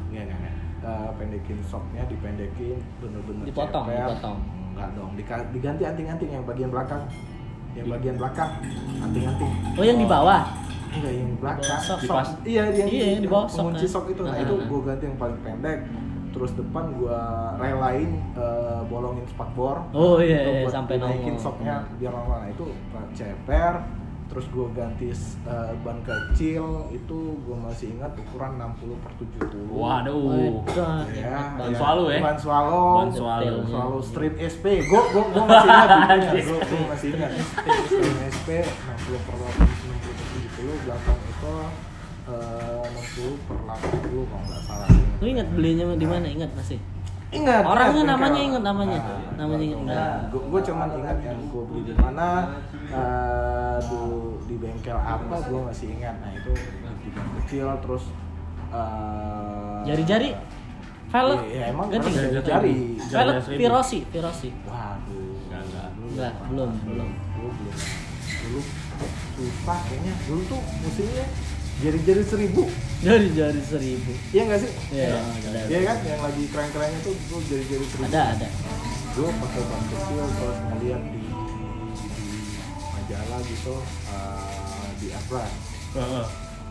Nggak, 0.06 0.24
nggak, 0.28 0.55
Eh, 0.86 1.10
pendekin 1.18 1.58
soknya 1.62 2.06
dipendekin 2.06 2.78
bener-bener 3.02 3.42
Dipotong, 3.44 3.86
ceper. 3.86 4.06
dipotong. 4.06 4.38
Enggak 4.70 4.90
dong, 4.94 5.12
diganti 5.50 5.84
anting-anting 5.84 6.30
yang 6.30 6.44
bagian 6.46 6.70
belakang 6.70 7.02
yang 7.74 7.88
bagian 7.90 8.16
belakang 8.16 8.50
anting-anting 9.02 9.52
Oh 9.74 9.82
yang 9.82 9.98
di 9.98 10.06
bawah? 10.06 10.46
enggak 10.92 11.12
yang 11.12 11.32
belakang 11.36 11.80
Sok, 11.82 11.98
Di 11.98 12.06
sok. 12.06 12.16
pas- 12.16 12.38
iya 12.46 12.64
yang 12.70 12.88
Iya, 12.88 13.06
yang 13.10 13.22
di 13.22 13.28
bawah 13.28 13.48
sok, 13.50 13.66
kan. 13.74 13.82
sok 13.84 14.06
itu 14.08 14.22
nah 14.22 14.32
Nah, 14.32 14.40
itu 14.40 14.54
nah. 14.54 14.66
gue 14.66 14.80
ganti 14.86 15.04
yang 15.06 15.18
paling 15.18 15.40
pendek 15.42 15.80
terus 16.30 16.52
depan 16.54 16.84
gue 16.94 17.20
relain 17.58 18.10
eh, 18.36 18.82
bolongin 18.86 19.26
spakbor 19.26 19.76
Oh, 19.90 20.20
iya, 20.20 20.40
iya, 20.40 20.62
buat 20.62 20.72
sampai 20.72 20.96
dinaikin 20.98 21.34
nongol. 21.34 21.42
soknya 21.42 21.76
biar 21.98 22.12
nongol 22.14 22.38
nah 22.38 22.50
itu 22.50 22.66
ceper 23.12 23.74
terus 24.36 24.52
gue 24.52 24.68
ganti 24.76 25.16
eh, 25.48 25.72
ban 25.80 25.96
kecil 26.04 26.92
itu 26.92 27.20
gue 27.40 27.56
masih 27.56 27.96
ingat 27.96 28.12
ukuran 28.20 28.60
60 28.60 29.00
per 29.00 29.12
70 29.16 29.72
Waduh. 29.72 30.12
Waduh, 30.12 31.08
Ya, 31.16 31.56
Ban 31.56 31.72
ya. 31.72 31.78
swallow 31.80 32.08
ya? 32.12 32.20
Ban 32.20 32.36
swallow. 32.36 32.88
Ban 33.00 33.12
swallow. 33.16 33.64
Swallow 33.64 34.02
Street 34.04 34.36
SP. 34.36 34.84
Gue 34.84 35.02
gue 35.08 35.24
gue 35.24 35.40
masih 35.40 35.72
ingat. 35.72 35.90
Gue 36.36 36.60
gue 36.68 36.82
masih 36.92 37.08
ingat. 37.16 37.32
Street 37.88 38.18
SP 38.28 38.50
60 38.68 39.24
per 39.24 39.36
60 39.40 40.04
per 40.04 40.14
70 40.60 40.84
belakang 40.84 41.20
itu 41.24 41.54
eh, 42.28 42.84
60 42.92 43.48
per 43.48 43.58
80 43.72 44.20
kalau 44.28 44.44
nggak 44.44 44.62
salah. 44.68 44.90
Lu 45.24 45.26
ingat 45.26 45.48
belinya 45.48 45.86
di 45.96 46.08
mana? 46.12 46.28
Ingat 46.28 46.52
masih? 46.60 46.76
Ingat. 47.32 47.64
Orangnya 47.66 48.02
ingat, 48.02 48.12
namanya 48.16 48.40
ingat 48.40 48.62
namanya. 48.64 49.00
Nah, 49.02 49.20
Namanya 49.36 49.66
ingat 49.66 49.80
enggak? 49.82 50.18
gue 50.32 50.42
gue 50.46 50.62
cuman 50.64 50.90
ingat 50.96 51.18
yang 51.20 51.40
gue 51.50 51.64
beli 51.66 51.82
di 51.84 51.94
mana 51.98 52.28
eh, 52.88 53.78
dulu 53.84 54.40
di 54.46 54.56
bengkel 54.56 54.96
apa 54.96 55.36
gue 55.42 55.60
masih 55.66 55.88
ingat 55.92 56.16
nah 56.22 56.32
itu 56.32 56.54
kecil 57.44 57.68
terus 57.82 58.04
eh, 58.72 59.80
Jari-jari? 59.86 60.30
Velg? 61.06 61.40
Iya, 61.42 61.48
iya, 61.48 61.64
emang 61.70 61.88
Ganti 61.88 62.10
jari-jari. 62.12 62.74
Velg. 62.98 63.36
Virosi, 63.56 64.00
Virosi. 64.10 64.50
Waduh, 64.66 65.38
Enggak, 65.46 65.62
enggak. 65.62 65.90
Enggak, 65.96 66.34
belum, 66.50 66.72
belum. 66.84 67.10
Dulu 67.36 67.50
belum. 67.52 67.76
Dulu 68.46 68.60
susah 69.36 69.80
kayaknya. 69.86 70.14
Dulu 70.26 70.42
tuh 70.46 70.62
musimnya 70.82 71.26
jari-jari 71.84 72.24
seribu. 72.24 72.64
Jari-jari 73.04 73.62
seribu. 73.62 74.12
Iya 74.32 74.42
nggak 74.48 74.60
sih? 74.64 74.72
Iya, 74.96 75.08
ada. 75.20 75.60
Iya 75.68 75.80
kan? 75.84 75.98
Yang 76.08 76.22
lagi 76.24 76.44
keren-kerennya 76.52 77.00
tuh 77.04 77.14
dulu 77.28 77.42
jari-jari 77.48 77.86
seribu. 77.90 78.08
Ada, 78.12 78.22
ada. 78.38 78.48
Gue 79.16 79.30
pakai 79.32 79.62
ban 79.68 79.84
kecil 79.88 80.24
terus 80.28 80.58
ngeliat 80.60 81.04
di, 81.12 81.24
di 81.96 82.28
majalah 82.92 83.40
gitu 83.48 83.76
eh, 84.12 84.88
di 85.00 85.08
airbrush. 85.12 85.56
Heeh. 85.96 86.26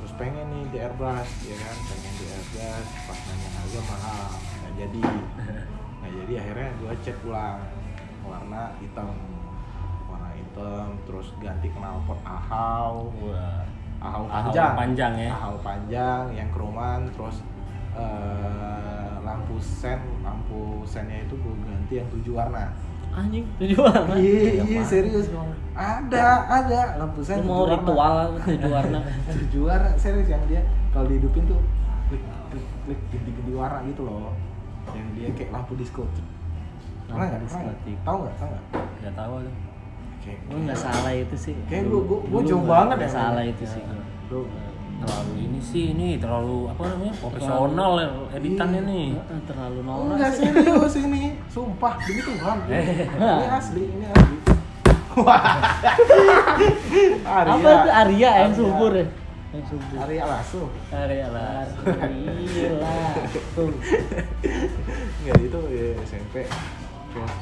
Terus 0.05 0.13
pengen 0.21 0.47
nih 0.53 0.63
di 0.69 0.79
airbrush, 0.85 1.33
ya 1.49 1.57
kan? 1.57 1.77
Pengen 1.89 2.13
di 2.21 2.25
airbrush. 2.29 2.91
Pas 3.09 3.19
nanya 3.29 3.49
harga 3.61 3.81
mahal, 3.89 4.31
nggak 4.61 4.73
jadi. 4.81 5.03
Nah 6.05 6.13
jadi 6.21 6.37
akhirnya 6.37 6.69
gue 6.85 6.93
cat 7.01 7.17
ulang 7.25 7.65
warna 8.29 8.77
hitam 8.77 9.17
warna 10.05 10.37
hitam 10.37 11.01
terus 11.09 11.33
ganti 11.41 11.73
knalpot 11.73 12.21
ahau 12.29 13.09
Wah. 13.25 13.65
Ahau 14.05 14.29
Ahau 14.29 14.53
panjang 14.53 14.73
panjang 14.77 15.13
ya. 15.19 15.31
ahau 15.33 15.57
panjang 15.59 16.23
yang 16.31 16.49
kroman 16.53 17.01
terus 17.11 17.41
eh, 17.97 19.13
lampu 19.21 19.57
sen 19.57 19.97
lampu 20.21 20.61
sennya 20.85 21.25
itu 21.25 21.35
gue 21.35 21.55
ganti 21.63 21.95
yang 21.97 22.09
tujuh 22.11 22.35
warna 22.35 22.69
Anjing, 23.15 23.47
tujuh 23.57 23.79
warna. 23.79 24.11
iya 24.19 24.59
iya 24.59 24.63
mana? 24.75 24.83
serius 24.85 25.31
ada 25.73 26.25
ada 26.45 26.81
lampu 26.99 27.23
sen 27.23 27.41
Lu 27.41 27.47
mau 27.47 27.63
tujuh 27.63 27.71
warna. 27.71 27.81
ritual 27.81 28.17
tujuh 28.45 28.71
warna. 28.71 28.99
tujuh 29.41 29.63
warna 29.65 29.91
serius 29.95 30.29
yang 30.29 30.43
dia 30.45 30.63
kalau 30.91 31.07
dihidupin 31.07 31.47
tuh 31.47 31.61
klik 32.11 32.21
klik 32.51 32.67
klik 32.85 33.01
ganti-ganti 33.09 33.53
warna 33.55 33.79
gitu 33.85 34.03
loh 34.03 34.35
yang 34.91 35.07
dia 35.15 35.29
kayak 35.31 35.51
lampu 35.51 35.73
disco 35.75 36.05
pernah 37.07 37.25
nggak 37.25 37.31
nggak 37.31 37.43
diskotik. 37.47 37.97
tahu 38.03 38.17
nggak 38.21 38.37
tahu 38.37 38.49
nggak 38.51 38.65
Enggak 38.99 39.15
tahu. 39.15 39.33
Kayak 40.25 40.41
Lu 40.49 40.57
nggak 40.59 40.79
salah 40.79 41.13
itu 41.13 41.37
sih. 41.37 41.55
Kayak 41.67 41.85
gua- 41.87 42.05
gua 42.09 42.41
dulu 42.41 42.41
jauh 42.43 42.59
nggak- 42.59 42.73
banget 42.73 42.97
nggak 42.97 43.07
ya, 43.07 43.15
salah 43.15 43.43
itu 43.45 43.65
sih. 43.67 43.83
Lu 44.29 44.41
Terlalu 44.95 45.33
ini 45.37 45.61
sih 45.61 45.85
ini 45.93 46.09
terlalu 46.17 46.65
apa 46.67 46.83
namanya? 46.87 47.13
Profesional 47.15 47.93
ya 47.95 48.09
editannya 48.33 48.81
Iya. 48.81 48.89
nih. 48.89 49.07
Heeh, 49.13 49.41
Terlalu 49.45 49.79
norak 49.83 50.07
enggak 50.09 50.31
sih. 50.33 50.49
serius 50.49 50.95
ini 50.99 51.23
sumpah 51.47 51.95
demi 52.01 52.21
Tuhan 52.23 52.57
Eh. 52.65 52.85
ini 53.05 53.47
asli 53.53 53.83
ini 53.85 54.07
asli 54.09 54.37
Wah. 55.21 55.45
Arya. 57.23 57.53
Apa 57.53 57.69
itu 57.71 57.91
Arya 57.93 58.31
yang 58.41 58.51
Arya. 58.51 58.57
subur 58.57 58.93
ya? 58.95 59.07
Yang 59.53 59.65
subur. 59.71 59.97
Arya 60.01 60.25
Lasso 60.25 60.63
Area 60.91 61.27
lah. 61.29 61.63
Gila. 61.85 62.97
Tuh. 63.53 63.71
Enggak 65.21 65.39
itu 65.39 65.59
ya 65.69 65.87
SMP 66.03 66.35
terus 67.11 67.35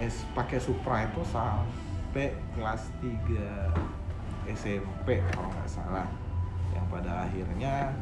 es 0.00 0.14
pakai 0.32 0.58
Supra 0.58 1.04
itu 1.04 1.20
sampai 2.12 2.36
kelas 2.52 2.92
3 3.00 3.72
SMP 4.52 5.24
kalau 5.32 5.48
nggak 5.48 5.64
salah. 5.64 6.04
Yang 6.76 6.84
pada 6.92 7.24
akhirnya 7.24 7.96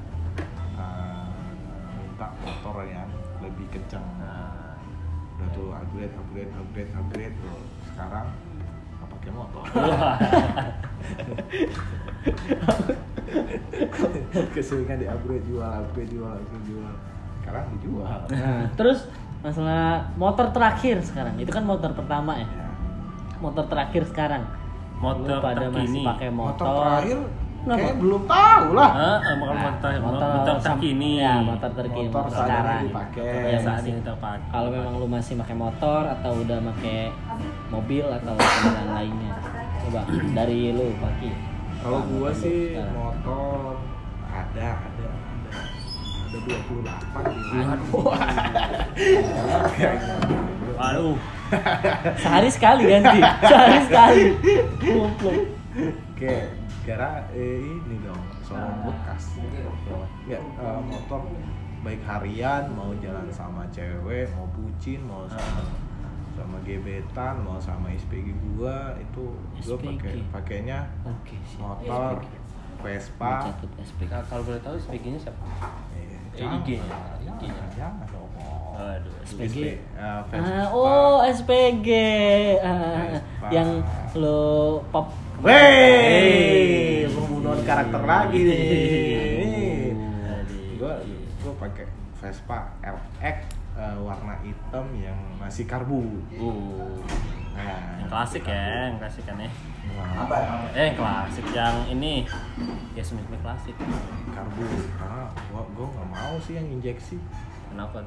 eh, 0.74 1.30
minta 1.94 2.34
motor 2.42 2.82
yang 2.90 3.06
lebih 3.38 3.70
kencang 3.70 4.02
Nah, 4.18 4.74
udah 5.38 5.46
tuh 5.54 5.70
upgrade 5.70 6.10
upgrade 6.10 6.50
upgrade 6.58 6.90
upgrade. 6.90 7.38
Tuh 7.38 7.62
sekarang 7.86 8.34
nggak 8.98 9.14
pakai 9.14 9.30
motor. 9.30 9.62
Keseringan 14.50 14.98
di 14.98 15.06
upgrade 15.06 15.46
jual 15.46 15.70
upgrade 15.86 16.10
jual 16.10 16.34
upgrade 16.34 16.66
jual. 16.66 16.98
Sekarang 17.46 17.78
dijual. 17.78 18.26
Nah, 18.26 18.66
terus 18.74 19.06
masalah 19.38 20.10
motor 20.18 20.50
terakhir 20.50 20.98
sekarang. 21.06 21.38
Itu 21.38 21.54
kan 21.54 21.62
motor 21.62 21.94
pertama 21.94 22.34
ya. 22.42 22.50
ya. 22.50 22.69
Motor 23.40 23.64
terakhir 23.66 24.02
sekarang. 24.06 24.42
motor 25.00 25.32
Lu 25.32 25.40
pada 25.40 25.66
masih 25.66 25.80
terkini. 25.80 26.02
pakai 26.04 26.28
motor 26.30 26.60
motor. 26.60 26.76
terakhir 26.78 27.18
Kenapa? 27.60 27.76
Kayak 27.76 27.96
belum 28.00 28.22
tahu 28.24 28.66
lah. 28.72 28.88
Ah, 28.90 29.20
ah, 29.20 29.34
bukan 29.36 29.56
motor, 29.60 29.90
motor, 30.00 30.56
sam- 30.56 30.80
terkini. 30.80 31.10
Ya, 31.20 31.34
motor 31.44 31.70
terkini. 31.76 32.08
Motor 32.08 32.24
motor 32.24 32.40
sekarang. 32.40 32.82
dipakai. 32.88 33.52
Ya, 33.52 33.58
saat 33.60 33.76
masih. 33.76 33.90
ini 33.90 34.00
terpakai. 34.00 34.48
Kalau 34.48 34.68
memang 34.72 34.94
lu 34.96 35.04
masih 35.04 35.34
pakai 35.36 35.56
motor 35.60 36.02
atau 36.08 36.32
udah 36.40 36.58
pakai 36.72 37.00
mobil 37.68 38.06
atau 38.08 38.32
kendaraan 38.32 38.88
lainnya. 38.96 39.32
Coba 39.76 40.00
dari 40.32 40.72
lu, 40.72 40.88
Paki. 40.96 41.30
Kalau 41.80 42.00
gua 42.08 42.28
motor 42.28 42.32
sih 42.32 42.60
sekarang? 42.72 42.94
motor 42.96 43.60
ada 44.24 44.68
ada 44.80 45.04
ada 45.04 45.52
ada 46.32 46.38
28 46.40 47.28
di 47.28 47.40
Waduh. 50.76 51.16
Sehari 52.16 52.48
sekali 52.48 52.82
ganti. 52.86 53.18
sehari 53.42 53.78
sekali. 53.84 54.22
Oke, 56.10 56.34
kira 56.82 57.10
eh, 57.30 57.58
ini 57.60 57.96
dong 58.00 58.20
showroom 58.42 58.88
bekas. 58.88 59.24
Ya, 60.26 60.38
eh, 60.38 60.80
motor 60.82 61.22
baik 61.80 62.02
harian 62.04 62.68
mau 62.70 62.92
jalan 62.96 63.24
sama 63.30 63.64
cewek, 63.70 64.28
mau 64.30 64.44
bucin, 64.50 65.00
mau 65.02 65.24
sama 65.24 65.64
sama 66.32 66.56
gebetan, 66.60 67.40
mau 67.40 67.56
sama 67.56 67.92
SPG 67.92 68.32
gua 68.50 68.96
itu 68.96 69.24
gua 69.60 69.76
pakai 69.78 70.24
pakainya 70.30 70.88
Oke, 71.02 71.36
sih. 71.42 71.56
motor 71.56 72.20
Vespa. 72.80 73.52
SPG. 73.76 74.08
Nah, 74.08 74.24
kalau 74.24 74.40
boleh 74.42 74.56
tahu 74.58 74.72
SPG-nya 74.78 75.20
siapa? 75.20 75.44
Eh, 75.92 76.08
Eh, 76.30 76.38
jangan, 76.38 76.62
IG-nya. 76.62 76.96
jangan, 77.20 77.36
IG-nya. 77.36 77.64
jangan 77.74 78.06
SPG. 79.22 79.56
eh, 79.94 80.20
Vespa. 80.26 80.50
Ah, 80.50 80.66
oh 80.70 81.18
SPG 81.22 81.88
Ah, 82.58 83.04
Vespa. 83.10 83.46
yang 83.50 83.68
lo 84.14 84.80
pop 84.90 85.12
Wey, 85.40 87.08
pembunuhan 87.08 87.60
karakter 87.62 88.02
lagi 88.02 88.40
nih. 88.40 89.96
Gua 90.76 91.00
gua 91.40 91.52
pakai 91.58 91.88
Vespa 92.14 92.58
LX 92.80 93.36
eh, 93.74 93.96
warna 93.98 94.36
hitam 94.40 94.84
yang 94.94 95.16
masih 95.36 95.64
karbu. 95.64 96.00
Uh, 96.34 97.00
Nah, 97.50 98.00
yang 98.00 98.08
klasik 98.08 98.46
ya, 98.46 98.88
yang 98.88 98.96
klasik 98.96 99.20
kan 99.26 99.36
ya. 99.36 99.50
apa 100.16 100.32
ya? 100.34 100.48
Eh, 100.72 100.84
yang 100.88 100.96
klasik 100.96 101.44
yang 101.50 101.76
ini. 101.88 102.24
Ya 102.92 103.02
semi-semi 103.02 103.36
klasik. 103.38 103.76
Karbu. 104.30 104.64
Karena 104.94 105.28
gua 105.50 105.62
gua 105.70 105.86
nggak 105.90 106.08
mau 106.08 106.34
sih 106.38 106.56
yang 106.56 106.68
injeksi 106.70 107.20
Kenapa? 107.68 108.00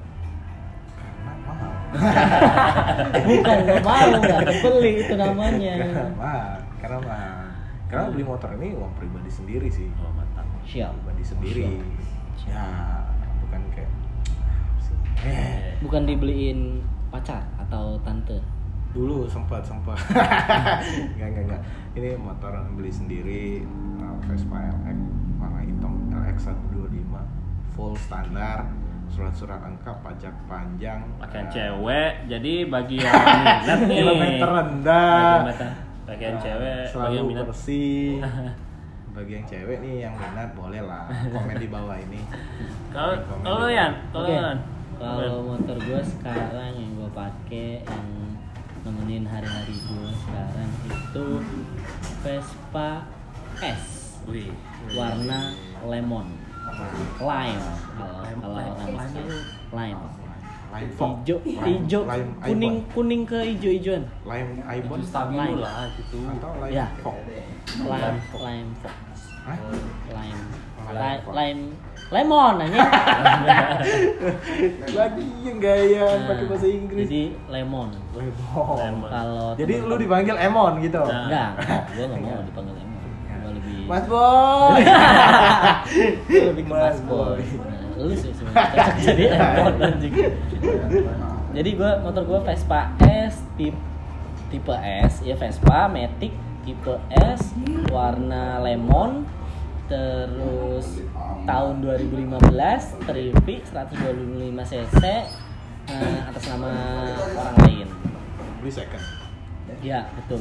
Mahal. 1.46 1.74
bukan 3.30 3.58
nggak 3.68 3.82
mau 3.86 4.10
nggak 4.20 4.42
kebeli 4.50 4.92
itu 5.06 5.14
namanya 5.16 5.74
karena 5.82 6.04
mahal. 6.18 6.56
Karena 6.80 6.98
mahal. 7.04 7.44
Karena 7.88 8.06
beli 8.10 8.26
motor 8.26 8.50
ini 8.58 8.68
uang 8.74 8.92
pribadi 8.98 9.30
sendiri 9.30 9.68
sih. 9.70 9.88
Oh, 10.02 10.12
mantap. 10.18 10.46
siap 10.66 10.92
Pribadi 11.04 11.24
sendiri. 11.24 11.68
Ya, 12.50 12.66
bukan 13.46 13.62
kayak? 13.72 13.92
Eh, 15.24 15.80
bukan 15.80 16.04
dibeliin 16.04 16.84
pacar 17.14 17.46
atau 17.62 17.96
tante 18.02 18.42
dulu 18.94 19.26
sempat 19.26 19.66
sempat 19.66 19.98
nggak 21.18 21.28
nggak 21.34 21.44
nggak 21.50 21.62
ini 21.98 22.14
motor 22.14 22.54
beli 22.78 22.94
sendiri 22.94 23.66
uh, 23.98 24.18
Vespa 24.30 24.70
LX 24.70 24.98
warna 25.42 25.62
hitam 25.66 25.94
LX 26.14 26.38
125 26.54 27.74
full 27.74 27.98
standar 27.98 28.70
surat-surat 29.08 29.60
lengkap 29.60 29.96
pajak 30.00 30.34
panjang 30.46 31.04
Pakaian 31.18 31.46
uh, 31.46 31.52
cewek, 31.52 32.12
jadi 32.28 32.54
bagi 32.66 32.98
yang 32.98 33.14
minat 33.62 33.80
nih. 33.84 33.98
kilometer 33.98 34.50
rendah. 34.50 35.38
Pakaian 36.04 36.36
cewek, 36.38 36.78
bagi 36.78 36.92
selalu 36.92 37.14
yang 37.14 37.28
minat. 37.28 37.46
bersih 37.48 38.20
bagi 39.16 39.32
yang 39.32 39.46
cewek 39.46 39.78
nih 39.80 39.96
yang 40.02 40.14
minat 40.14 40.50
boleh 40.52 40.82
lah 40.82 41.06
komen 41.06 41.56
di 41.56 41.70
bawah 41.70 41.94
ini 41.96 42.18
Kalau 42.90 43.14
Komen 43.22 43.40
di 43.40 43.46
kalau 43.46 43.62
bawah. 43.62 43.70
Yan, 43.70 43.92
kalau 44.10 44.26
Oke. 44.26 44.34
Yan. 44.34 44.58
kalau 44.98 45.38
motor 45.46 45.78
gue 45.78 46.02
sekarang 46.02 46.72
yang 46.74 46.92
gue 46.96 47.10
pakai 47.14 47.70
yang 47.84 48.08
nemenin 48.82 49.24
hari-hari 49.24 49.76
gue 49.78 50.10
sekarang 50.20 50.70
itu 50.84 51.26
Vespa 52.20 53.06
S 53.62 54.18
Wih. 54.26 54.50
warna 54.92 55.54
lemon 55.84 56.28
lime. 57.20 57.62
Kalau 57.94 58.18
Lime- 58.20 58.40
kalau 58.42 58.56
lime- 58.56 58.74
orang 58.74 58.88
lime. 59.72 60.00
Hijau 60.74 61.38
Lime- 61.38 61.62
hijau 61.86 62.02
Lime. 62.04 62.30
Kuning 62.42 62.76
kuning 62.90 63.22
ke 63.24 63.40
hijau-hijauan 63.46 64.04
Lime 64.26 64.52
Ibon 64.66 65.00
stabilo 65.02 65.54
Lime. 65.54 65.62
lah 65.62 65.86
gitu. 65.94 66.18
atau 66.26 66.50
Lime 66.58 66.74
Ya. 66.74 66.86
Lime 67.78 68.18
lime 68.36 68.70
fox 68.76 68.94
Hah? 69.44 69.58
lime. 70.10 70.42
Lime 70.82 70.98
lime 70.98 71.22
Fox. 71.22 71.34
lime. 71.36 71.64
Lemon 72.10 72.56
aja 72.60 72.78
lagi 74.94 75.24
yang 75.42 75.58
gaya 75.58 76.06
Nah, 76.06 76.28
pakai 76.28 76.46
bahasa 76.46 76.68
Inggris. 76.68 77.06
jadi 77.06 77.24
lemon. 77.50 77.90
Lemon. 78.14 78.76
Lemon. 78.78 79.10
kalau 79.10 79.48
Jadi 79.56 79.74
lu 79.80 79.96
dipanggil 79.96 80.36
Emon 80.38 80.78
gitu. 80.80 81.02
Nah. 81.02 81.26
enggak. 81.26 81.50
Gue 81.96 82.06
nggak 82.06 82.20
mau 82.20 82.42
dipanggil 82.44 82.74
lebih 82.76 82.93
Mas 83.88 84.06
Boy. 84.08 84.82
gue 86.28 86.42
lebih 86.52 86.64
ke 86.68 86.74
mas 86.74 87.00
boy 87.04 87.40
Boy. 87.40 87.42
Nah, 87.94 88.04
lu 88.04 88.14
sih 88.18 88.32
sebenarnya 88.34 88.70
cocok 88.74 88.98
jadi 89.08 89.24
anjing 89.80 90.14
jadi 91.54 91.70
gue 91.78 91.92
motor 92.02 92.24
gue 92.26 92.40
Vespa 92.42 92.96
S 93.04 93.46
tipe 93.60 93.78
tipe 94.50 94.76
S 94.82 95.22
ya 95.22 95.36
Vespa 95.38 95.92
Matic 95.92 96.34
tipe 96.66 96.96
S 97.14 97.54
warna 97.94 98.64
lemon 98.64 99.30
terus 99.86 101.04
tahun 101.44 101.84
2015 101.84 103.04
Trivi 103.04 103.56
125 103.62 104.72
cc 104.72 105.04
eh, 105.92 106.20
atas 106.24 106.44
nama 106.50 106.72
orang 107.36 107.58
lain 107.68 107.88
Beli 108.64 108.72
second. 108.72 109.23
Ya 109.84 110.00
betul 110.16 110.40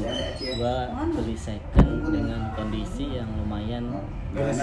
gua 0.56 0.76
beli 1.12 1.34
second 1.34 2.06
dengan 2.06 2.54
kondisi 2.54 3.18
yang 3.18 3.26
lumayan 3.34 3.90
grass 4.30 4.62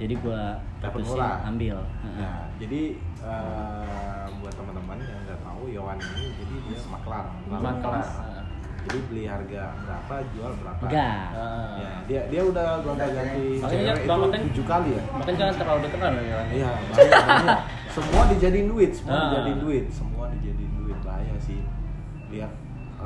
jadi 0.00 0.14
gua 0.16 0.56
putusin 0.80 1.20
ambil 1.44 1.76
Nah, 2.00 2.08
Heeh. 2.16 2.38
jadi 2.56 2.82
eh, 3.20 4.24
buat 4.40 4.54
teman-teman 4.56 4.96
yang 4.98 5.20
nggak 5.28 5.38
tahu 5.44 5.62
Yowan 5.68 5.98
ini 6.00 6.24
jadi 6.32 6.54
dia 6.64 6.78
maklar. 6.88 7.24
Maklar. 7.46 8.04
Jadi 8.80 8.98
beli 9.12 9.28
harga 9.28 9.76
berapa, 9.76 10.14
jual 10.32 10.52
berapa. 10.56 10.82
enggak 10.88 11.20
Ah. 11.36 11.76
Ya, 11.76 11.90
dia 12.08 12.20
dia 12.32 12.42
udah 12.42 12.80
gonta-ganti 12.80 13.60
Makanya 13.60 13.92
cewek 13.92 14.08
itu 14.32 14.40
tujuh 14.48 14.64
kali 14.64 14.88
ya. 14.96 15.02
Makanya 15.12 15.36
jangan 15.36 15.54
terlalu 15.60 15.80
dekat 15.84 16.00
lah 16.00 16.10
ya. 16.16 16.40
Iya, 16.48 16.70
bahaya, 16.88 17.10
bahaya. 17.12 17.56
Semua 17.92 18.22
dijadiin 18.32 18.66
duit, 18.72 18.90
semua 18.96 19.12
Ah. 19.12 19.22
dijadiin 19.28 19.58
duit, 19.60 19.84
semua 19.92 20.09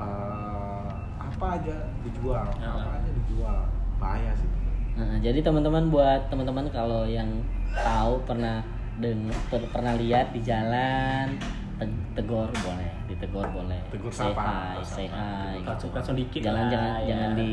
eh, 0.05 0.89
apa 1.19 1.47
aja 1.55 1.77
dijual, 2.01 2.45
Ah. 2.55 2.77
apa 2.79 2.91
aja 2.99 3.11
dijual, 3.15 3.59
bahaya 3.97 4.31
sih. 4.33 4.49
Heeh, 4.95 5.17
jadi 5.21 5.39
teman-teman 5.41 5.89
buat 5.89 6.29
teman-teman 6.29 6.71
kalau 6.71 7.03
yang 7.03 7.27
tahu 7.75 8.23
pernah 8.23 8.63
deng 8.97 9.27
per- 9.49 9.67
pernah 9.69 9.99
lihat 9.99 10.31
di 10.31 10.39
jalan 10.41 11.35
te- 11.75 11.91
tegur 12.15 12.47
boleh 12.47 12.91
ditegur 13.05 13.43
boleh 13.51 13.83
Tegur 13.91 14.07
say 14.09 14.31
sapa, 14.31 14.79
hi 14.79 14.85
say 14.87 15.07
hi 15.11 15.59
gitu. 15.59 15.91
Langsung 15.91 16.15
dikit 16.15 16.41
jangan 16.41 16.63
lah, 16.63 16.71
jangan 16.71 16.93
ya. 16.95 17.07
jangan 17.11 17.31
di 17.35 17.51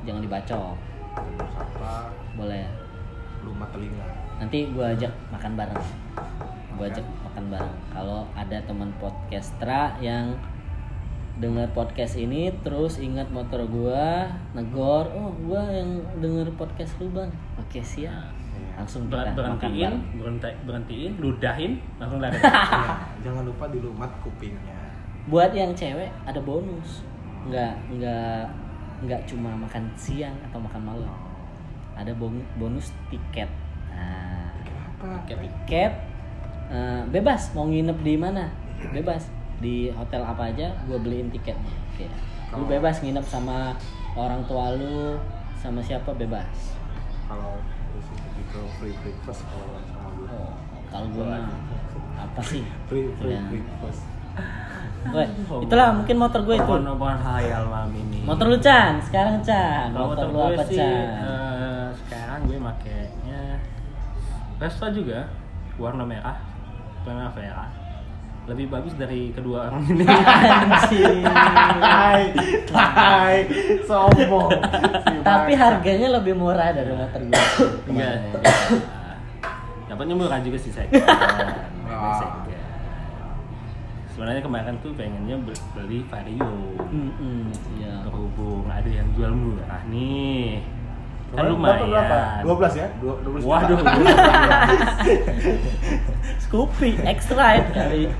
jangan 0.00 0.20
dibacok 0.24 0.72
Terus 1.12 1.52
apa? 1.52 1.92
boleh 2.32 2.64
Lumat 3.40 3.68
telinga. 3.70 4.06
nanti 4.36 4.58
gua 4.72 4.86
ajak 4.90 5.12
makan 5.28 5.52
bareng 5.54 5.84
gua 6.72 6.84
ajak 6.86 7.04
makan 7.20 7.44
bareng 7.50 7.76
kalau 7.92 8.20
ada 8.32 8.56
teman 8.64 8.88
podcastra 8.96 10.00
yang 10.00 10.32
dengar 11.40 11.72
podcast 11.72 12.20
ini 12.20 12.52
terus 12.60 13.00
ingat 13.00 13.32
motor 13.32 13.64
gua 13.64 14.28
negor. 14.52 15.08
Oh 15.16 15.32
gua 15.40 15.64
yang 15.72 16.04
denger 16.20 16.52
podcast 16.60 17.00
lu 17.00 17.08
bang. 17.10 17.32
Oke 17.56 17.80
siap. 17.80 18.36
Iya. 18.60 18.84
langsung 18.84 19.08
Ber- 19.08 19.32
berhentiin, 19.32 20.20
berhenti, 20.20 20.50
berhentiin, 20.68 21.12
ludahin, 21.16 21.80
langsung 21.96 22.20
lari. 22.20 22.36
Jangan 23.24 23.42
lupa 23.48 23.64
dilumat 23.72 24.10
kupingnya. 24.20 24.76
buat 25.28 25.52
yang 25.56 25.72
cewek 25.72 26.12
ada 26.28 26.40
bonus. 26.44 27.04
Nggak 27.48 27.72
nggak 27.96 28.44
nggak 29.08 29.20
cuma 29.24 29.56
makan 29.56 29.88
siang 29.96 30.36
atau 30.44 30.60
makan 30.60 30.82
malam. 30.84 31.16
Ada 31.96 32.12
bon- 32.12 32.44
bonus 32.60 32.92
tiket. 33.08 33.48
Nah. 33.88 34.52
Kenapa? 34.60 35.24
tiket 35.24 35.92
eh, 36.68 37.02
bebas 37.08 37.56
mau 37.56 37.64
nginep 37.64 37.98
di 38.04 38.14
mana? 38.20 38.52
Bebas 38.92 39.39
di 39.60 39.92
hotel 39.92 40.24
apa 40.24 40.48
aja 40.50 40.72
gue 40.88 40.98
beliin 40.98 41.28
tiketnya. 41.28 41.76
Oke. 41.92 42.08
Lu 42.56 42.64
bebas 42.66 43.04
nginep 43.04 43.22
sama 43.22 43.76
orang 44.16 44.42
tua 44.48 44.74
lu 44.74 45.20
sama 45.54 45.84
siapa 45.84 46.16
bebas. 46.16 46.74
Kalau 47.28 47.60
itu 48.40 48.60
free 48.80 48.96
breakfast 49.04 49.44
kalau 49.46 49.78
sama 49.86 50.08
gue. 50.16 50.26
oh 50.32 50.52
kalau 50.90 51.06
gue 51.12 51.22
mah 51.22 51.44
apa 52.18 52.40
sih? 52.42 52.64
Free 52.90 53.12
free 53.20 53.36
Ya. 53.36 53.44
breakfast. 53.46 54.02
Woi, 55.14 55.24
itulah 55.64 55.96
mungkin 55.96 56.16
motor 56.20 56.44
gue 56.44 56.56
itu. 56.60 56.72
Omongan 56.76 57.20
hayal 57.24 57.64
malam 57.68 57.92
ini. 57.96 58.20
motor 58.24 58.52
lu 58.52 58.58
Chan. 58.60 59.00
Sekarang 59.00 59.40
Chan. 59.40 59.92
Motor 59.92 60.08
motor 60.12 60.26
lu 60.28 60.36
gue 60.36 60.46
apa 60.56 60.62
sih 60.68 60.76
Chan? 60.76 61.08
eh, 62.50 62.58
makainya 62.60 63.42
Vespa 64.60 64.92
juga. 64.92 65.24
Warna 65.80 66.04
merah. 66.04 66.36
Primavera 67.00 67.89
lebih 68.50 68.66
bagus 68.66 68.92
dari 68.94 69.30
kedua 69.30 69.70
orang 69.70 69.86
ini 69.86 70.02
Anjing. 70.10 71.22
Hai, 71.22 72.34
hai, 72.68 73.36
sombong. 73.86 74.50
Si 75.00 75.14
Tapi 75.22 75.52
harganya 75.54 76.08
lebih 76.12 76.34
murah 76.34 76.70
dari 76.70 76.90
motor 76.90 77.20
gue. 77.22 77.38
enggak 77.86 78.14
dapatnya 79.86 80.14
murah 80.14 80.38
juga 80.38 80.54
sih 80.56 80.70
saya 80.70 80.86
Ah. 81.90 82.16
sebenarnya 84.08 84.40
kemarin 84.40 84.78
tuh 84.78 84.94
pengennya 84.94 85.36
be- 85.36 85.58
beli 85.72 86.00
Vario 86.06 86.78
Mm-mm, 86.86 87.50
iya. 87.76 88.00
berhubung 88.02 88.64
ada 88.64 88.86
yang 88.86 89.10
jual 89.12 89.28
murah 89.28 89.82
nih 89.84 90.62
kan 91.30 91.46
lumayan 91.46 91.86
dapat 91.86 92.42
berapa? 92.42 92.42
12 92.42 92.74
ya? 92.76 92.86
Dua- 92.98 93.18
12 93.22 93.38
juta. 93.38 93.46
waduh 93.46 93.78
Scoopy 96.42 96.90
extra 97.04 97.60
kali. 97.70 98.10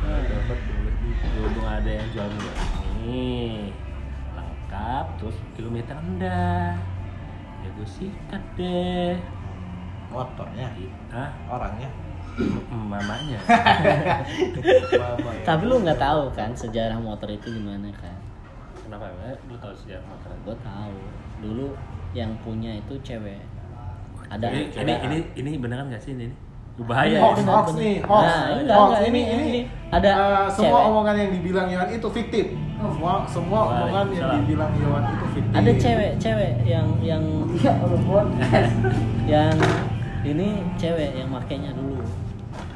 Dapat 0.00 0.58
12 0.58 1.00
juta. 1.00 1.24
berhubung 1.30 1.64
ada 1.64 1.88
yang 1.88 2.08
jual 2.10 2.28
murah 2.28 2.58
nih 3.00 3.72
lengkap 4.30 5.04
terus 5.16 5.36
kilometer 5.54 5.94
rendah 5.94 6.74
ya 7.60 7.68
gue 7.70 7.88
sikat 7.88 8.42
deh 8.54 9.14
Motornya, 10.10 10.66
Hah? 11.08 11.30
orangnya. 11.48 11.88
mamanya 12.68 13.38
Mama 15.00 15.30
ya. 15.30 15.42
Tapi 15.44 15.62
lu 15.64 15.78
nggak 15.78 15.96
tahu 15.96 16.22
kan 16.32 16.50
sejarah 16.50 16.96
motor 16.96 17.28
itu 17.28 17.52
gimana 17.52 17.88
kan? 17.94 18.16
kenapa 18.80 19.06
ya 19.06 19.36
lu 19.44 19.54
tahu 19.54 19.70
sejarah 19.72 20.02
motor 20.04 20.28
Gue 20.42 20.56
tahu. 20.58 20.96
Dulu 21.40 21.66
yang 22.12 22.30
punya 22.40 22.72
itu 22.72 22.94
cewek. 23.00 23.38
Ada 24.26 24.46
ini, 24.48 24.62
ini 24.68 24.78
ada- 24.86 25.02
ini 25.04 25.18
ini 25.34 25.50
beneran 25.56 25.88
gak 25.88 26.00
sih 26.00 26.12
ini 26.12 26.30
bahaya 26.80 27.12
Iya, 27.12 27.20
hoax, 27.20 27.36
benar, 27.36 27.52
hoax 27.52 27.66
benar. 27.68 27.82
nih, 27.82 27.96
hoax. 28.00 28.24
Nah, 28.24 28.40
enggak, 28.56 28.72
hoax. 28.72 28.88
enggak, 28.88 29.02
ini, 29.02 29.20
ini- 29.20 29.28
ini, 29.28 29.44
ini. 29.44 29.60
Ada 29.90 30.10
eh, 30.10 30.46
semua 30.48 30.70
cewek. 30.72 30.88
omongan 30.88 31.14
yang 31.14 31.30
dibilang 31.30 31.66
Yohan 31.68 31.88
itu 31.90 32.08
fiktif. 32.10 32.46
Semua 32.80 33.12
semua 33.26 33.60
Wah, 33.60 33.72
omongan 33.76 34.04
yang 34.06 34.16
salah. 34.16 34.36
dibilang 34.38 34.72
Yohan 34.74 35.02
itu 35.04 35.26
fiktif. 35.30 35.52
ada 35.52 35.70
cewek 35.76 36.10
cewek 36.16 36.52
yang 36.64 36.86
yang 37.00 37.24
yang 39.28 39.52
ini 40.22 40.48
cewek 40.74 41.10
yang 41.14 41.28
makainya 41.28 41.70
dulu 41.70 42.00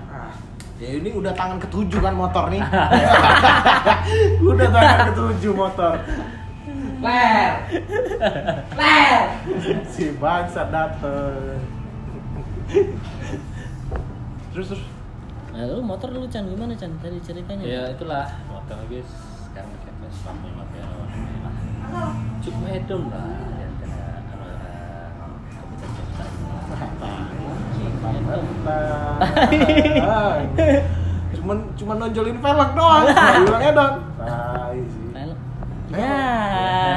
Ah, 0.06 0.30
ya 0.76 0.88
ini 0.94 1.10
udah 1.10 1.32
tangan 1.32 1.56
ketujuh 1.58 1.98
kan 1.98 2.12
motor 2.12 2.44
nih. 2.48 2.60
udah 4.50 4.68
tangan 4.68 4.98
ketujuh 5.08 5.52
motor. 5.52 5.92
Ler. 7.04 7.52
Ler. 8.72 9.20
Si 9.92 10.04
bangsa 10.16 10.72
dateng. 10.72 11.60
terus 14.56 14.66
terus. 14.72 14.84
Nah 15.52 15.68
lu 15.68 15.84
motor 15.84 16.08
lu 16.10 16.24
Chan 16.32 16.48
gimana 16.48 16.72
Chan? 16.72 16.90
Tadi 16.98 17.20
ceritanya. 17.20 17.62
Ya 17.62 17.82
itulah. 17.92 18.24
Motor 18.48 18.80
guys 18.88 19.10
sekarang 19.44 19.70
pakai 19.70 19.92
Vespa 20.02 20.32
warna 20.32 20.64
merah 20.72 21.04
cukup 22.42 22.64
hedon 22.68 23.02
lah. 23.08 23.24
Ah, 30.04 30.42
cuman 31.34 31.58
cuman 31.78 31.96
nonjolin 32.00 32.38
velg 32.40 32.70
doang. 32.76 33.04
Bilangnya 33.46 33.72
dong. 33.72 33.94
Pelek. 35.94 36.02
Ya, 36.02 36.18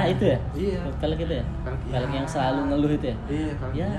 itu 0.09 0.23
ya? 0.25 0.39
Iya. 0.53 0.79
Pelek 0.97 1.19
itu 1.21 1.33
ya? 1.37 1.45
Pelek, 1.63 1.79
Pelek 1.93 2.09
iya. 2.09 2.17
yang 2.17 2.27
selalu 2.27 2.59
ngeluh 2.67 2.91
itu 2.91 3.05
ya? 3.05 3.15
iya 3.29 3.53
Ya. 3.73 3.89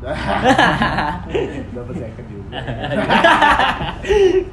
dapat 1.76 1.92
second 1.92 2.24
juga 2.24 2.56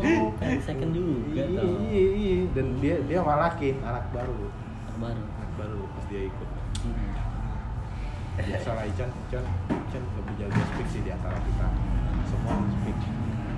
Oh, 0.03 0.28
pelek 0.36 0.59
second 0.59 0.91
juga 0.91 1.39
iya, 1.39 1.63
iya, 1.88 2.03
iya. 2.20 2.38
dan 2.51 2.76
dia 2.84 2.99
dia 3.07 3.24
malakin 3.24 3.80
anak 3.80 4.11
baru 4.11 4.51
Baru. 4.99 5.24
anak 5.24 5.51
baru 5.55 5.88
pas 5.95 6.03
dia 6.11 6.28
ikut 6.28 6.49
Hmm. 6.78 7.09
lah 8.38 8.86
Ican 8.86 9.09
Ican 9.28 9.41
Ican 9.65 10.03
lebih 10.13 10.34
jago 10.38 10.61
speak 10.61 10.88
sih 10.93 11.01
di 11.01 11.09
antara 11.09 11.41
kita 11.41 11.68
semua 12.30 12.53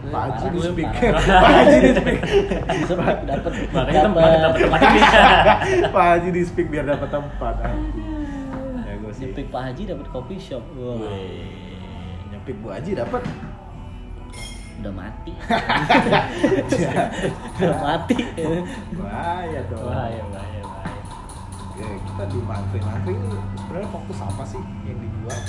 Pak 0.07 0.21
Haji 0.31 0.45
di 0.55 0.59
speak. 0.63 0.89
Pak 1.27 1.51
Haji 1.51 1.77
di 1.83 1.91
speak. 1.91 2.19
Disepik 2.71 3.17
dapat 3.27 3.51
makanya 3.75 4.01
tempat 4.07 4.21
dapat 4.39 4.59
tempat 4.63 4.79
ini. 4.79 5.01
Pak 5.95 6.05
Haji 6.07 6.29
di 6.31 6.41
speak 6.47 6.67
biar 6.71 6.85
dapat 6.87 7.09
tempat. 7.11 7.55
Ya 8.87 8.93
gue 8.95 9.11
sih. 9.11 9.27
Nyepik 9.27 9.47
Pak 9.51 9.61
Haji 9.67 9.81
dapat 9.91 10.07
kopi 10.15 10.35
shop. 10.39 10.63
Wah. 10.79 11.03
nyepik 12.31 12.55
Bu 12.63 12.67
Haji 12.71 12.91
dapat. 12.95 13.21
Udah 14.79 14.93
mati. 14.95 15.33
Udah 17.59 17.77
mati. 17.83 18.17
bahaya 18.95 19.59
dong. 19.67 19.83
Bahaya 19.83 20.23
bahaya 20.31 20.61
bahaya. 20.63 21.03
Ya, 21.75 21.87
kita 21.95 22.23
di 22.31 22.39
mangkring 22.43 22.87
ini 23.07 23.31
sebenarnya 23.55 23.89
fokus 23.91 24.19
apa 24.23 24.43
sih 24.47 24.59
yang 24.83 24.99
dijual 24.99 25.39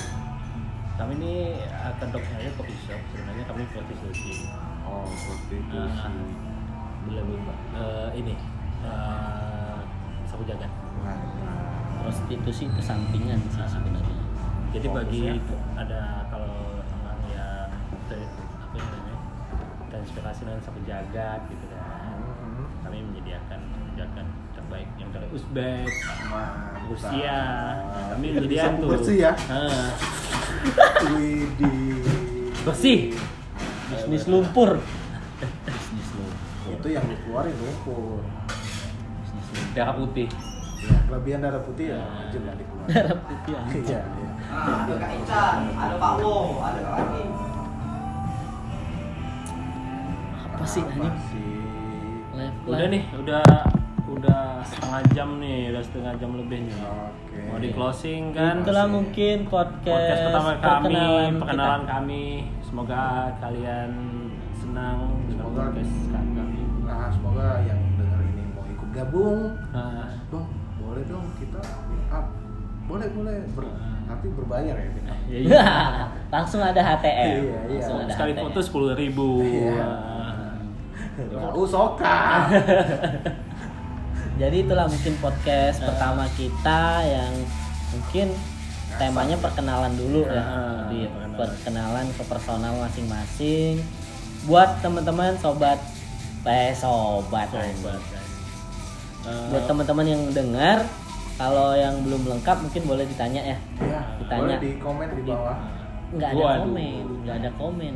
kami 1.01 1.13
ini 1.17 1.35
uh, 1.65 1.93
kedoknya 1.97 2.37
aja 2.45 2.51
kopi 2.61 2.75
shop. 2.85 3.01
Sebenarnya 3.09 3.45
kami 3.49 3.63
prostitusi 3.73 4.53
oh 4.85 5.09
seperti 5.09 5.55
itu 5.65 5.79
sih 5.97 6.17
lebih 7.11 7.41
eh, 7.75 8.09
ini 8.13 8.35
eh, 8.85 9.79
sapu 10.29 10.45
jagat. 10.45 10.69
Nah, 11.01 11.17
nah. 11.41 12.05
Prostitusi 12.05 12.69
itu 12.69 12.81
sampingan 12.85 13.41
sih 13.49 13.65
sebenarnya. 13.65 14.17
jadi 14.71 14.87
bagi 14.93 15.23
Fokusnya. 15.41 15.81
ada 15.81 16.03
kalau 16.31 16.79
orang 16.79 17.21
yang 17.33 17.67
ter- 18.07 18.31
apa 18.63 18.75
yang 18.79 18.89
namanya 18.93 19.19
terinspirasi 19.91 20.41
dengan 20.47 20.61
sapu 20.63 20.81
jagat 20.85 21.41
gitu 21.49 21.65
kan. 21.73 22.21
Hmm. 22.21 22.67
kami 22.85 22.97
menyediakan 23.09 23.59
sapu 23.73 23.89
jagat 23.97 24.27
terbaik. 24.53 24.89
Yang 25.01 25.11
dari 25.17 25.27
Uzbek 25.33 25.89
Mantap. 26.29 26.89
Rusia. 26.93 27.41
nah, 27.89 28.05
kami 28.15 28.27
menyediakan 28.37 28.73
tuh. 28.79 28.89
bersih 28.95 29.17
ya? 29.25 29.33
Ah, 29.49 29.89
Widih. 31.11 32.05
bersih 32.61 33.01
Bisnis 33.89 34.25
lumpur. 34.27 34.79
Bisnis 35.41 36.09
lumpur. 36.13 36.71
itu 36.71 36.89
yang 36.91 37.05
dikeluarin 37.05 37.55
lumpur 37.55 38.21
Bisnis 39.19 39.47
lumpur. 39.49 39.73
darah 39.73 39.95
putih 39.95 40.29
ya 40.81 40.97
kelebihan 41.05 41.41
darah 41.41 41.61
putih 41.61 41.87
ya 41.91 42.01
wajib 42.01 42.41
lah 42.43 42.55
dikeluarin 42.55 42.89
Darah 42.91 43.17
putih 43.19 43.55
aja. 43.55 43.77
iya 43.79 44.01
iya 44.01 44.29
Ah, 44.51 44.83
ada 44.83 44.95
Kak 44.97 45.11
Ican, 45.15 45.57
ada 45.73 45.95
Pak 45.95 46.13
Wo, 46.19 46.35
ada 46.59 46.81
Kak 46.81 46.95
lagi. 46.99 47.23
Apa 50.51 50.65
sih 50.67 50.83
Apa 50.83 50.91
anjing? 50.91 51.15
sih? 51.29 51.49
Live 52.31 52.57
udah 52.67 52.87
nih 52.89 53.03
udah 53.15 53.45
udah 54.09 54.41
setengah 54.65 55.03
jam 55.13 55.29
nih 55.39 55.71
udah 55.71 55.83
setengah 55.83 56.13
jam 56.17 56.31
lebih 56.35 56.59
nih 56.63 56.75
oke 56.75 57.30
mau 57.51 57.59
di 57.59 57.71
closing 57.71 58.23
kan 58.31 58.63
Itulah 58.63 58.87
mungkin 58.87 59.37
podcast, 59.45 59.85
podcast 59.85 60.21
pertama 60.25 60.51
kami 60.55 60.63
perkenalan 60.87 61.33
perkenalan 61.37 61.81
kita. 61.81 61.93
kami 61.93 62.25
semoga 62.61 63.03
kalian 63.39 63.91
senang 64.53 64.99
Semoga. 65.27 65.63
podcast 65.67 65.95
kami 66.09 66.61
nah 66.81 67.07
semoga 67.09 67.49
yang 67.63 67.81
denger 67.95 68.21
ini 68.25 68.43
mau 68.51 68.65
ikut 68.65 68.89
gabung 68.93 69.41
nah, 69.71 70.07
boleh 70.77 71.03
dong 71.05 71.27
kita 71.37 71.61
meet 71.87 72.07
up 72.09 72.27
boleh 72.87 73.09
boleh 73.11 73.37
Ber- 73.53 73.79
tapi 74.05 74.27
berbayar 74.29 74.75
ya 74.75 74.89
kita 74.91 75.13
ya, 75.27 75.39
iya. 75.41 75.65
Langsung 76.35 76.59
ada 76.59 76.79
HTM. 76.79 77.07
Iya, 77.07 77.59
iya. 77.71 77.79
Langsung 77.79 77.99
ada 78.01 78.11
sekali 78.11 78.33
HTM. 78.33 78.43
foto 78.43 78.59
sepuluh 78.59 78.95
ribu 78.95 79.39
Iya. 79.39 79.87
Oh, 81.53 81.63
soka. 81.63 82.47
Jadi 84.41 84.65
itulah 84.65 84.89
mungkin 84.89 85.15
podcast 85.21 85.85
pertama 85.85 86.25
kita 86.33 87.05
yang 87.05 87.33
mungkin 87.93 88.33
temanya 88.97 89.37
perkenalan 89.37 89.93
dulu 89.93 90.25
ya. 90.25 90.41
Ah, 90.41 90.89
Di 90.89 91.05
perkenalan. 91.05 91.37
perkenalan 91.37 92.07
ke 92.17 92.23
personal 92.25 92.73
masing-masing. 92.81 93.85
Buat 94.49 94.81
teman-teman 94.81 95.37
sobat 95.37 95.77
eh 96.41 96.73
sobat. 96.73 97.53
Sobat. 97.53 98.01
Eh, 99.29 99.47
Buat 99.53 99.65
teman-teman 99.69 100.07
yang 100.09 100.23
dengar 100.33 100.89
kalau 101.37 101.77
yang 101.77 102.01
belum 102.01 102.25
lengkap 102.25 102.65
mungkin 102.65 102.83
boleh 102.89 103.05
ditanya 103.05 103.45
ya. 103.45 103.59
Iya, 103.77 104.01
Ditanya. 104.25 104.57
boleh 104.57 104.59
di 104.65 104.71
komen 104.81 105.09
di 105.13 105.23
bawah. 105.29 105.57
Nggak 106.11 106.31
ada 106.33 106.45
komen, 106.65 107.05
nggak 107.23 107.37
ada 107.45 107.51
komen. 107.61 107.93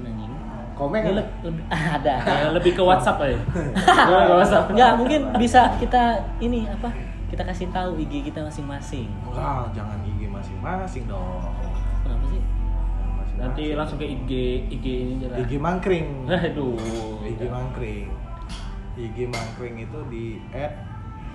Komen 0.75 1.01
kan? 1.01 1.13
le- 1.15 1.33
lebih 1.43 1.65
ada. 1.71 2.15
lebih 2.51 2.73
ke 2.75 2.83
WhatsApp 2.83 3.23
aja 3.23 3.39
ke 4.29 4.35
WhatsApp 4.35 4.67
Enggak, 4.71 4.93
mungkin 4.99 5.21
bisa 5.39 5.71
kita 5.79 6.03
ini 6.39 6.67
apa? 6.67 6.91
Kita 7.31 7.43
kasih 7.43 7.67
tahu 7.71 7.99
IG 7.99 8.31
kita 8.31 8.43
masing-masing. 8.43 9.11
Wah, 9.27 9.67
jangan 9.71 9.99
IG 10.03 10.27
masing-masing 10.27 11.07
dong. 11.07 11.43
Kenapa 12.03 12.25
sih? 12.27 12.39
Masing-masing. 12.39 13.39
nanti 13.39 13.65
langsung 13.75 13.99
ke 13.99 14.07
IG 14.07 14.31
IG 14.71 14.87
ini 14.87 15.15
aja 15.23 15.37
IG 15.39 15.53
mangkring. 15.59 16.07
aduh 16.51 16.79
IG 17.23 17.43
mangkring. 17.47 18.07
IG 18.95 19.17
mangkring 19.27 19.75
itu 19.83 19.99
di 20.07 20.25
add 20.55 20.75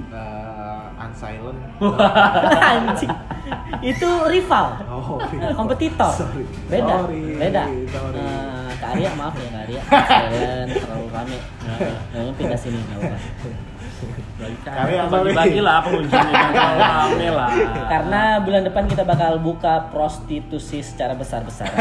eh, 0.08 1.04
Unsilent. 1.04 1.60
Anjing. 2.72 3.12
Itu 3.82 4.10
rival. 4.26 4.66
Oh, 4.86 5.18
Eh, 5.22 5.54
kompetitor. 5.54 6.12
Sorry. 6.12 6.44
Beda. 6.68 6.96
Sorry, 7.04 7.22
Beda. 7.36 7.64
sorry. 7.90 8.20
Eh, 8.20 8.70
Kak 8.80 8.90
Arya 8.96 9.12
maaf 9.14 9.36
ya 9.36 9.48
Kak 9.50 9.62
Arya. 9.68 9.82
Kalian 10.24 10.66
terlalu 10.70 11.08
rame. 11.10 11.38
Nah, 12.14 12.32
pindah 12.34 12.60
sini 12.60 12.78
enggak 12.80 13.00
apa. 13.06 13.18
Kami 14.64 14.96
apa 14.96 15.12
bagi-bagi 15.12 15.60
lah 15.60 15.84
pengunjungnya 15.84 16.48
rame 16.80 17.28
lah 17.28 17.52
Karena 17.92 18.22
bulan 18.40 18.64
depan 18.64 18.88
kita 18.88 19.04
bakal 19.04 19.36
buka 19.44 19.92
prostitusi 19.92 20.80
secara 20.80 21.12
besar-besaran. 21.12 21.76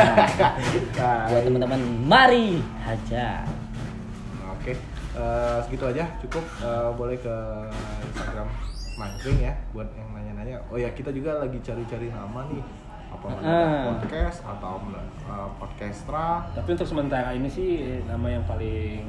Nah, 0.99 1.23
Buat 1.31 1.43
teman-teman, 1.47 1.79
mari 2.03 2.59
hajar. 2.83 3.47
Oke, 4.51 4.75
eh, 5.15 5.57
segitu 5.63 5.87
aja 5.87 6.11
cukup. 6.19 6.43
Eh, 6.59 6.91
boleh 6.99 7.15
ke 7.15 7.37
Instagram 8.19 8.49
Mangkring 8.99 9.39
ya 9.39 9.55
buat 9.71 9.87
yang 9.95 10.11
nanya-nanya. 10.11 10.59
Oh 10.67 10.75
ya 10.75 10.91
kita 10.91 11.15
juga 11.15 11.39
lagi 11.39 11.55
cari-cari 11.63 12.11
nama 12.11 12.51
nih. 12.51 12.59
Apa 13.09 13.25
Ah. 13.25 13.31
namanya 13.31 13.95
podcast 13.95 14.39
atau 14.43 14.75
eh, 14.91 15.49
podcastra? 15.57 16.27
tapi 16.51 16.69
untuk 16.75 16.83
sementara 16.85 17.31
ini 17.31 17.47
sih 17.49 17.71
nama 18.05 18.27
yang 18.29 18.43
paling 18.43 19.07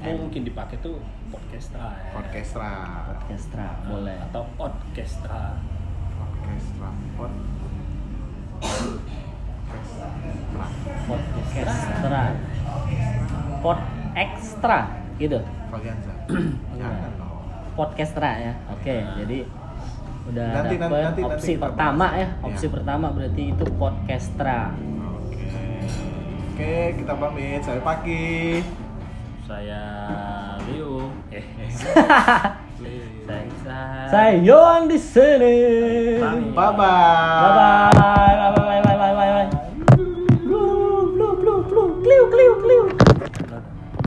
mungkin 0.00 0.46
dipakai 0.46 0.78
tuh 0.78 1.02
podcastra 1.28 1.90
ya. 1.90 2.14
Podcastra. 2.14 2.70
Orkestra, 3.12 3.66
boleh. 3.84 4.14
atau 4.30 4.46
podcastra 4.54 5.58
Podcastra. 6.16 6.88
Pod. 7.18 7.32
Podcastra. 11.02 12.22
Pod 13.58 13.78
ekstra 14.14 14.78
gitu. 15.18 15.38
Valianza. 15.66 16.14
Podcastra 17.72 18.30
ya. 18.36 18.52
Oke, 18.68 19.00
jadi 19.16 19.48
udah 20.22 20.48
Nanti, 20.54 20.74
dapet 20.78 20.78
nanti, 20.78 21.02
nanti, 21.02 21.20
opsi 21.24 21.52
nanti 21.52 21.54
pertama 21.58 22.06
bahas. 22.06 22.20
ya. 22.20 22.26
Opsi 22.40 22.66
Iya. 22.66 22.72
pertama 22.72 23.06
berarti 23.10 23.42
itu 23.48 23.64
podcastra. 23.74 24.60
Oke. 25.18 25.46
Oke, 26.52 26.74
kita 26.96 27.12
pamit. 27.16 27.60
Saya 27.60 27.80
Paki. 27.80 28.62
saya 29.42 29.82
Leo 30.64 31.10
eh 31.34 31.44
saya. 31.68 32.56
Saya 34.08 34.32
Yohan 34.38 34.86
di 34.86 34.96
sini. 34.96 35.56
Bye 36.20 36.52
bye. 36.52 36.54
Bye 36.54 36.72
bye. 36.78 37.90
bye, 37.92 38.52
-bye. 38.54 38.80